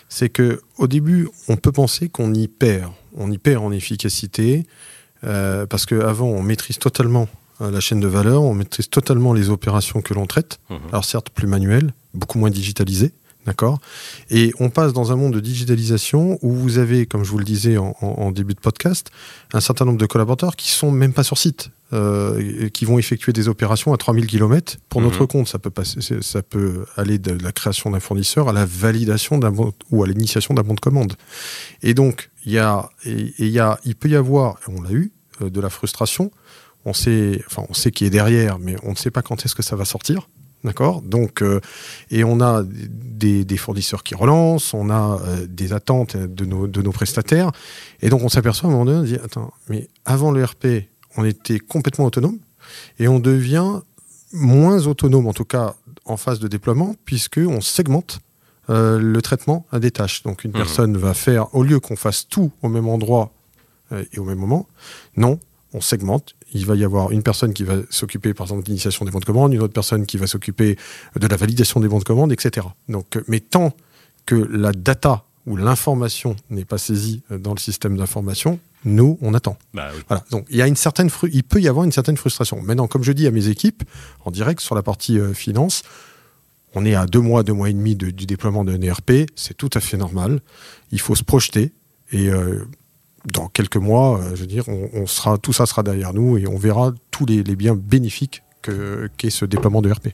c'est 0.10 0.30
que 0.30 0.62
au 0.78 0.88
début, 0.88 1.30
on 1.48 1.58
peut 1.58 1.72
penser 1.72 2.10
qu'on 2.10 2.34
y 2.34 2.48
perd, 2.48 2.92
on 3.16 3.32
y 3.32 3.38
perd 3.38 3.64
en 3.64 3.72
efficacité, 3.72 4.66
euh, 5.24 5.66
parce 5.66 5.86
qu'avant, 5.86 6.28
on 6.28 6.42
maîtrise 6.42 6.80
totalement 6.80 7.28
euh, 7.62 7.72
la 7.72 7.80
chaîne 7.80 8.00
de 8.00 8.08
valeur, 8.08 8.44
on 8.44 8.54
maîtrise 8.54 8.90
totalement 8.90 9.34
les 9.34 9.50
opérations 9.50 10.02
que 10.02 10.14
l'on 10.14 10.26
traite. 10.26 10.60
Mhm. 10.70 10.80
Alors 10.92 11.06
certes, 11.06 11.30
plus 11.30 11.48
manuelles, 11.48 11.94
beaucoup 12.14 12.38
moins 12.40 12.50
digitalisées, 12.50 13.14
d'accord 13.46 13.80
Et 14.30 14.52
on 14.60 14.70
passe 14.70 14.94
dans 14.94 15.12
un 15.12 15.16
monde 15.16 15.34
de 15.34 15.40
digitalisation 15.40 16.40
où 16.42 16.52
vous 16.52 16.78
avez, 16.78 17.06
comme 17.06 17.24
je 17.24 17.32
vous 17.32 17.38
le 17.38 17.46
disais 17.46 17.78
en, 17.78 18.32
début 18.32 18.54
de 18.54 18.60
podcast, 18.60 19.12
un 19.54 19.62
certain 19.62 19.86
nombre 19.86 19.98
de 19.98 20.06
collaborateurs 20.06 20.56
qui 20.56 20.72
sont 20.72 20.92
même 20.92 21.14
pas 21.14 21.24
sur 21.24 21.38
site. 21.38 21.70
Euh, 21.94 22.68
qui 22.70 22.84
vont 22.84 22.98
effectuer 22.98 23.32
des 23.32 23.48
opérations 23.48 23.94
à 23.94 23.98
3000 23.98 24.26
km 24.26 24.78
pour 24.90 25.02
notre 25.02 25.22
mhm. 25.22 25.28
compte. 25.28 25.48
Ça 25.48 25.60
peut, 25.60 25.70
passer, 25.70 26.00
ça 26.22 26.42
peut 26.42 26.84
aller 26.98 27.20
de 27.20 27.32
la 27.44 27.52
création 27.52 27.92
d'un 27.92 28.00
fournisseur 28.00 28.50
à 28.50 28.54
la 28.54 28.66
validation 28.66 29.38
d'un 29.38 29.52
bon, 29.52 29.72
ou 29.92 30.04
à 30.04 30.08
l'initiation 30.08 30.56
d'un 30.56 30.64
bon 30.64 30.74
de 30.74 30.80
commande. 30.80 31.14
Et 31.84 31.94
donc, 31.94 32.32
il 32.44 32.54
y 32.54 32.58
a, 32.58 32.90
et, 33.06 33.32
y 33.38 33.60
a, 33.60 33.80
il 33.86 33.96
peut 33.96 34.10
y 34.10 34.16
avoir, 34.16 34.58
on 34.68 34.82
l'a 34.82 34.92
eu, 34.92 35.12
euh, 35.42 35.52
de 35.52 35.62
la 35.62 35.70
frustration. 35.70 36.32
On 36.86 36.94
sait, 36.94 37.44
enfin, 37.46 37.64
on 37.70 37.74
sait 37.76 37.92
qui 37.92 38.06
est 38.06 38.10
derrière, 38.10 38.58
mais 38.58 38.76
on 38.82 38.92
ne 38.92 38.96
sait 38.96 39.12
pas 39.12 39.22
quand 39.22 39.46
est-ce 39.46 39.56
que 39.56 39.64
ça 39.64 39.76
va 39.76 39.86
sortir. 39.86 40.28
D'accord? 40.66 41.02
Donc, 41.02 41.42
euh, 41.42 41.62
et 42.12 42.24
on 42.24 42.42
a 42.42 42.64
des, 42.66 43.58
fournisseurs 43.58 44.04
qui 44.04 44.16
relancent, 44.16 44.74
on 44.74 44.90
a 44.90 45.22
euh, 45.22 45.48
des 45.48 45.72
attentes 45.72 46.18
de 46.18 46.44
nos, 46.44 46.68
de 46.68 46.82
nos 46.82 46.92
prestataires. 46.92 47.52
Et 48.02 48.10
donc, 48.10 48.22
on 48.24 48.30
s'aperçoit 48.30 48.70
à 48.70 48.74
un 48.74 48.76
moment 48.76 48.86
donné, 48.86 49.00
on 49.00 49.04
dit 49.04 49.16
Attends, 49.24 49.54
mais 49.70 49.88
avant 50.04 50.32
le 50.32 50.44
RP, 50.44 50.90
on 51.16 51.24
était 51.24 51.60
complètement 51.60 52.06
autonome 52.06 52.40
et 53.00 53.08
on 53.08 53.20
devient 53.20 53.82
moins 54.34 54.88
autonome, 54.88 55.28
en 55.28 55.34
tout 55.34 55.46
cas 55.46 55.76
en 56.04 56.18
phase 56.18 56.40
de 56.40 56.48
déploiement, 56.48 56.96
puisqu'on 57.06 57.62
segmente 57.62 58.20
le 58.68 59.20
traitement 59.22 59.66
à 59.72 59.80
des 59.80 59.92
tâches. 59.92 60.24
Donc, 60.24 60.44
une 60.44 60.52
mmh. 60.52 60.56
personne 60.56 60.98
va 60.98 61.14
faire, 61.14 61.54
au 61.54 61.64
lieu 61.64 61.80
qu'on 61.80 61.96
fasse 61.96 62.28
tout 62.28 62.52
au 62.64 62.68
même 62.68 62.90
endroit 62.90 63.32
euh, 63.92 64.04
et 64.14 64.20
au 64.20 64.24
même 64.24 64.40
moment. 64.40 64.68
Non, 65.16 65.40
on 65.74 65.82
segmente. 65.82 66.35
Il 66.54 66.66
va 66.66 66.76
y 66.76 66.84
avoir 66.84 67.12
une 67.12 67.24
personne 67.24 67.54
qui 67.54 67.64
va 67.64 67.76
s'occuper, 67.90 68.34
par 68.34 68.46
exemple, 68.46 68.64
de 68.64 68.68
l'initiation 68.68 69.06
des 69.06 69.12
bons 69.12 69.20
de 69.20 69.26
commande, 69.26 69.54
une 69.54 69.62
autre 69.62 69.74
personne 69.74 70.06
qui 70.06 70.18
va 70.18 70.28
s'occuper 70.28 70.78
de 71.16 71.28
la 71.28 71.36
validation 71.36 71.80
des 71.80 71.88
bons 71.88 72.00
de 72.00 72.04
commande, 72.04 72.32
etc. 72.32 72.68
Donc, 72.88 73.18
euh, 73.18 73.24
mais 73.28 73.40
tant 73.40 73.74
que 74.26 74.36
la 74.36 74.72
data 74.72 75.26
ou 75.46 75.58
l'information 75.58 76.36
n'est 76.50 76.66
pas 76.66 76.78
saisie 76.78 77.24
euh, 77.32 77.38
dans 77.38 77.54
le 77.54 77.60
système 77.60 77.98
d'information, 77.98 78.60
nous, 78.84 79.18
on 79.22 79.34
attend. 79.34 79.58
Bah 79.74 79.90
voilà. 80.08 80.24
Donc, 80.32 80.46
il 80.50 80.58
y 80.58 80.62
a 80.62 80.68
une 80.68 80.76
certaine, 80.76 81.10
il 81.32 81.44
peut 81.44 81.60
y 81.60 81.68
avoir 81.68 81.84
une 81.84 81.92
certaine 81.92 82.18
frustration. 82.18 82.62
Maintenant, 82.62 82.88
comme 82.88 83.04
je 83.04 83.12
dis 83.12 83.26
à 83.26 83.32
mes 83.32 83.48
équipes 83.48 83.84
en 84.24 84.32
direct 84.32 84.62
sur 84.62 84.76
la 84.76 84.84
partie 84.84 85.20
finance, 85.34 85.82
on 86.76 86.86
est 86.86 86.94
à 86.94 87.06
deux 87.06 87.22
mois, 87.22 87.42
deux 87.44 87.54
mois 87.54 87.70
et 87.70 87.74
demi 87.74 87.96
du 87.96 88.12
déploiement 88.12 88.64
d'un 88.64 88.80
ERP. 88.82 89.28
C'est 89.36 89.56
tout 89.56 89.70
à 89.74 89.80
fait 89.80 89.98
normal. 89.98 90.42
Il 90.92 91.00
faut 91.00 91.16
se 91.16 91.24
projeter 91.24 91.72
et 92.12 92.30
dans 93.26 93.48
quelques 93.48 93.78
mois, 93.78 94.20
euh, 94.20 94.36
je 94.36 94.42
veux 94.42 94.48
dire, 94.48 94.66
on, 94.68 95.08
sera, 95.08 95.38
tout 95.38 95.54
ça 95.54 95.66
sera 95.66 95.84
derrière 95.84 96.14
nous 96.14 96.38
et 96.38 96.48
on 96.48 96.58
verra 96.58 96.94
tous 97.12 97.26
les, 97.26 97.44
les 97.44 97.56
biens 97.56 97.76
bénéfiques 97.76 98.44
qu'est 99.18 99.30
ce 99.30 99.46
déploiement 99.46 99.82
de 99.82 99.92
RP. 99.92 100.08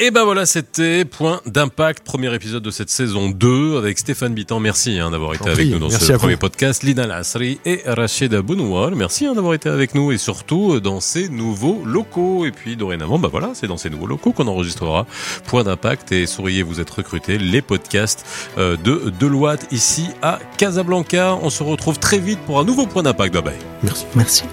Et 0.00 0.12
ben 0.12 0.22
voilà, 0.22 0.46
c'était 0.46 1.04
Point 1.04 1.40
d'impact, 1.44 2.04
premier 2.04 2.32
épisode 2.32 2.62
de 2.62 2.70
cette 2.70 2.88
saison 2.88 3.30
2 3.30 3.78
avec 3.78 3.98
Stéphane 3.98 4.32
Bitan. 4.32 4.60
Merci 4.60 5.00
hein, 5.00 5.10
d'avoir 5.10 5.34
été 5.34 5.50
avec 5.50 5.68
nous 5.70 5.80
dans 5.80 5.90
ce 5.90 6.12
premier 6.12 6.36
podcast. 6.36 6.84
Lina 6.84 7.04
Lasri 7.04 7.58
et 7.64 7.82
Rachida 7.84 8.40
Bounoual. 8.40 8.94
Merci 8.94 9.26
hein, 9.26 9.34
d'avoir 9.34 9.54
été 9.54 9.68
avec 9.68 9.96
nous 9.96 10.12
et 10.12 10.18
surtout 10.18 10.74
euh, 10.74 10.80
dans 10.80 11.00
ces 11.00 11.28
nouveaux 11.28 11.82
locaux. 11.84 12.46
Et 12.46 12.52
puis 12.52 12.76
dorénavant, 12.76 13.18
bah 13.18 13.28
voilà, 13.28 13.50
c'est 13.54 13.66
dans 13.66 13.76
ces 13.76 13.90
nouveaux 13.90 14.06
locaux 14.06 14.30
qu'on 14.30 14.46
enregistrera 14.46 15.04
Point 15.46 15.64
d'impact 15.64 16.12
et 16.12 16.26
souriez, 16.26 16.62
vous 16.62 16.78
êtes 16.78 16.90
recrutés, 16.90 17.36
les 17.36 17.60
podcasts 17.60 18.24
euh, 18.56 18.76
de 18.76 19.12
Deloitte 19.18 19.66
ici 19.72 20.10
à 20.22 20.38
Casablanca. 20.58 21.36
On 21.42 21.50
se 21.50 21.64
retrouve 21.64 21.98
très 21.98 22.18
vite 22.18 22.38
pour 22.46 22.60
un 22.60 22.64
nouveau 22.64 22.86
Point 22.86 23.02
d'impact. 23.02 23.34
Bye 23.34 23.42
bye. 23.42 23.54
Merci. 23.82 24.04
Merci. 24.14 24.44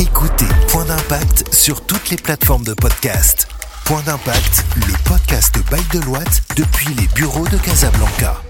Écoutez 0.00 0.46
Point 0.68 0.84
d'impact 0.84 1.52
sur 1.52 1.84
toutes 1.84 2.10
les 2.10 2.16
plateformes 2.16 2.62
de 2.62 2.72
podcast. 2.74 3.48
Point 3.84 4.02
d'impact, 4.06 4.64
le 4.76 4.92
podcast 5.08 5.56
by 5.72 5.98
Deloitte 5.98 6.42
depuis 6.56 6.94
les 6.94 7.08
bureaux 7.08 7.48
de 7.48 7.56
Casablanca. 7.56 8.47